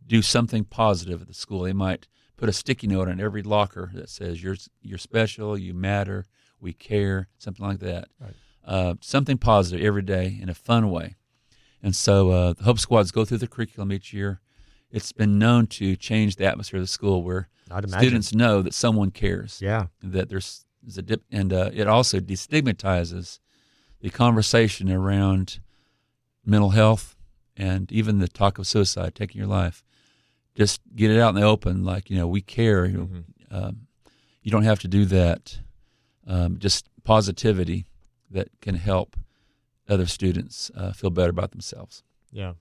do 0.07 0.23
something 0.23 0.65
positive 0.65 1.21
at 1.21 1.29
the 1.29 1.35
school. 1.35 1.63
They 1.63 1.75
might 1.75 2.07
put 2.37 2.49
a 2.49 2.53
sticky 2.53 2.87
note 2.87 3.09
on 3.09 3.21
every 3.21 3.43
locker 3.43 3.91
that 3.95 4.09
says 4.09 4.43
you're 4.43 4.57
you're 4.81 4.99
special, 4.99 5.59
you 5.59 5.75
matter, 5.75 6.25
we 6.61 6.73
care, 6.73 7.29
something 7.37 7.67
like 7.67 7.81
that. 7.81 8.09
Right. 8.21 8.35
Uh, 8.65 8.95
something 9.01 9.37
positive 9.37 9.85
every 9.85 10.03
day 10.03 10.39
in 10.41 10.49
a 10.49 10.55
fun 10.55 10.91
way. 10.91 11.17
And 11.83 11.95
so 11.95 12.31
uh, 12.31 12.53
the 12.55 12.65
Hope 12.65 12.79
Squads 12.79 13.11
go 13.11 13.25
through 13.25 13.39
the 13.39 13.47
curriculum 13.47 13.93
each 13.93 14.13
year. 14.13 14.41
It's 14.91 15.13
been 15.13 15.39
known 15.39 15.67
to 15.69 15.97
change 15.97 16.37
the 16.37 16.47
atmosphere 16.47 16.79
of 16.79 16.85
the 16.85 16.89
school 16.89 17.23
where 17.23 17.49
students 17.89 18.33
know 18.35 18.63
that 18.63 18.75
someone 18.75 19.11
cares 19.11 19.61
Yeah. 19.61 19.87
that 20.03 20.29
there's, 20.29 20.65
there's 20.83 20.99
a 20.99 21.03
dip, 21.03 21.23
and 21.31 21.53
uh, 21.53 21.71
it 21.73 21.87
also 21.89 22.21
destigmatizes 22.21 23.41
the 24.01 24.11
conversation 24.11 24.91
around 24.91 25.59
mental 26.45 26.71
health 26.71 27.17
and 27.57 27.91
even 27.91 28.19
the 28.21 28.29
talk 28.29 28.59
of 28.59 28.67
suicide, 28.67 29.15
taking 29.15 29.39
your 29.39 29.49
life. 29.49 29.83
Just 30.55 30.81
get 30.95 31.11
it 31.11 31.19
out 31.19 31.31
in 31.31 31.35
the 31.41 31.43
open, 31.47 31.85
like 31.85 32.09
you 32.11 32.17
know, 32.17 32.29
we 32.29 32.41
care. 32.41 32.87
Mhm. 32.89 33.25
um, 33.51 33.87
you 34.43 34.51
don't 34.53 34.63
have 34.65 34.79
to 34.81 34.89
do 34.89 35.05
that. 35.07 35.59
Um, 36.27 36.59
just 36.59 36.89
positivity 37.05 37.87
that 38.31 38.49
can 38.61 38.77
help 38.77 39.17
other 39.89 40.07
students 40.07 40.71
uh, 40.77 40.93
feel 40.93 41.11
better 41.11 41.31
about 41.31 41.51
themselves. 41.53 42.03
Yeah. 42.33 42.55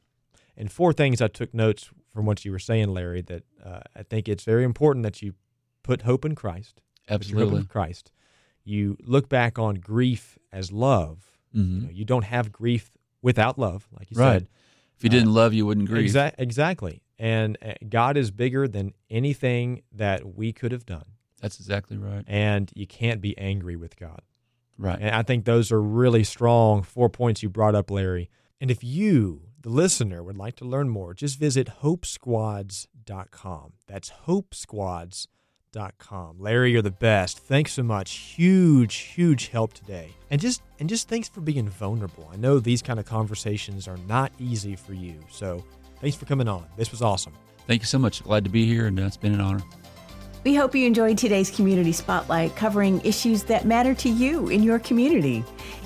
And 0.57 0.71
four 0.71 0.93
things 0.93 1.21
I 1.21 1.27
took 1.27 1.53
notes 1.53 1.89
from 2.15 2.25
what 2.25 2.43
you 2.45 2.51
were 2.51 2.59
saying, 2.59 2.87
Larry, 2.89 3.21
that 3.23 3.43
uh, 3.63 3.81
I 3.95 4.01
think 4.03 4.27
it's 4.29 4.43
very 4.45 4.63
important 4.63 5.03
that 5.03 5.21
you 5.21 5.33
put 5.83 6.01
hope 6.03 6.23
in 6.25 6.33
Christ. 6.33 6.81
Absolutely. 7.07 7.59
in 7.59 7.65
Christ. 7.65 8.11
You 8.63 8.97
look 9.03 9.29
back 9.29 9.59
on 9.59 9.75
grief 9.75 10.39
as 10.51 10.71
love. 10.71 11.37
hmm 11.53 11.59
You, 11.75 11.81
know, 11.83 11.89
you 11.91 12.05
don't 12.05 12.23
have 12.23 12.51
grief 12.51 12.91
without 13.21 13.59
love, 13.59 13.87
like 13.99 14.09
you 14.09 14.17
Right. 14.17 14.39
said. 14.39 14.47
If 14.97 15.03
you 15.03 15.09
didn't 15.09 15.33
love, 15.33 15.53
you 15.53 15.65
wouldn't 15.65 15.89
grieve. 15.89 16.09
Exa- 16.09 16.33
exactly. 16.37 17.01
And 17.19 17.57
uh, 17.61 17.73
God 17.87 18.15
is 18.17 18.31
bigger 18.31 18.65
than 18.67 18.93
anything 19.09 19.81
that 19.91 20.35
we 20.37 20.53
could 20.53 20.71
have 20.71 20.85
done. 20.85 21.03
That's 21.41 21.59
exactly 21.59 21.97
right. 21.97 22.23
And 22.27 22.71
you 22.75 22.87
can't 22.87 23.19
be 23.21 23.37
angry 23.37 23.75
with 23.75 23.97
God. 23.97 24.21
Right. 24.77 24.97
And 24.99 25.13
I 25.13 25.21
think 25.21 25.43
those 25.45 25.71
are 25.71 25.81
really 25.81 26.23
strong 26.23 26.81
four 26.81 27.09
points 27.09 27.43
you 27.43 27.49
brought 27.49 27.75
up, 27.75 27.91
Larry. 27.91 28.29
And 28.61 28.71
if 28.71 28.83
you, 28.83 29.41
the 29.65 29.71
listener, 29.71 30.21
would 30.21 30.37
like 30.37 30.55
to 30.57 30.63
learn 30.63 30.89
more, 30.89 31.15
just 31.15 31.39
visit 31.39 31.67
hopesquads.com. 31.81 33.73
That's 33.87 34.11
light.com. 34.71 36.35
Larry, 36.39 36.71
you're 36.71 36.83
the 36.83 36.91
best. 36.91 37.39
Thanks 37.39 37.73
so 37.73 37.81
much. 37.81 38.11
Huge, 38.11 38.95
huge 38.95 39.47
help 39.47 39.73
today. 39.73 40.11
And 40.29 40.39
just 40.39 40.61
and 40.79 40.87
just 40.87 41.09
thanks 41.09 41.27
for 41.27 41.41
being 41.41 41.67
vulnerable. 41.67 42.29
I 42.31 42.35
know 42.37 42.59
these 42.59 42.83
kind 42.83 42.99
of 42.99 43.05
conversations 43.07 43.87
are 43.87 43.97
not 44.07 44.31
easy 44.39 44.75
for 44.75 44.93
you. 44.93 45.19
So 45.31 45.65
thanks 45.99 46.15
for 46.15 46.25
coming 46.25 46.47
on. 46.47 46.67
This 46.77 46.91
was 46.91 47.01
awesome. 47.01 47.33
Thank 47.65 47.81
you 47.81 47.87
so 47.87 47.97
much. 47.97 48.21
Glad 48.21 48.43
to 48.43 48.51
be 48.51 48.67
here, 48.67 48.85
and 48.85 48.99
uh, 48.99 49.05
it's 49.05 49.17
been 49.17 49.33
an 49.33 49.41
honor. 49.41 49.63
We 50.45 50.53
hope 50.53 50.75
you 50.75 50.85
enjoyed 50.85 51.17
today's 51.17 51.49
Community 51.49 51.91
Spotlight 51.91 52.55
covering 52.55 53.01
issues 53.03 53.41
that 53.45 53.65
matter 53.65 53.95
to 53.95 54.09
you 54.09 54.49
in 54.49 54.61
your 54.61 54.77
community. 54.77 55.43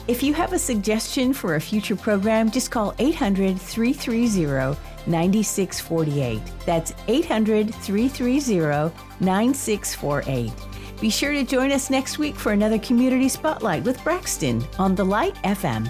If 0.10 0.22
you 0.22 0.34
have 0.34 0.52
a 0.52 0.60
suggestion 0.60 1.32
for 1.32 1.56
a 1.56 1.62
future 1.62 1.96
program, 1.96 2.52
just 2.52 2.70
call 2.70 2.94
800 3.00 3.58
330 3.58 4.78
9648. 5.08 6.42
That's 6.66 6.94
800 7.08 7.74
330 7.74 8.94
9648. 9.22 10.52
Be 11.00 11.10
sure 11.10 11.32
to 11.32 11.46
join 11.46 11.72
us 11.72 11.90
next 11.90 12.20
week 12.20 12.36
for 12.36 12.52
another 12.52 12.80
Community 12.80 13.30
Spotlight 13.30 13.86
with 13.86 14.04
Braxton 14.04 14.62
on 14.78 14.94
The 14.94 15.06
Light 15.06 15.36
FM. 15.36 15.90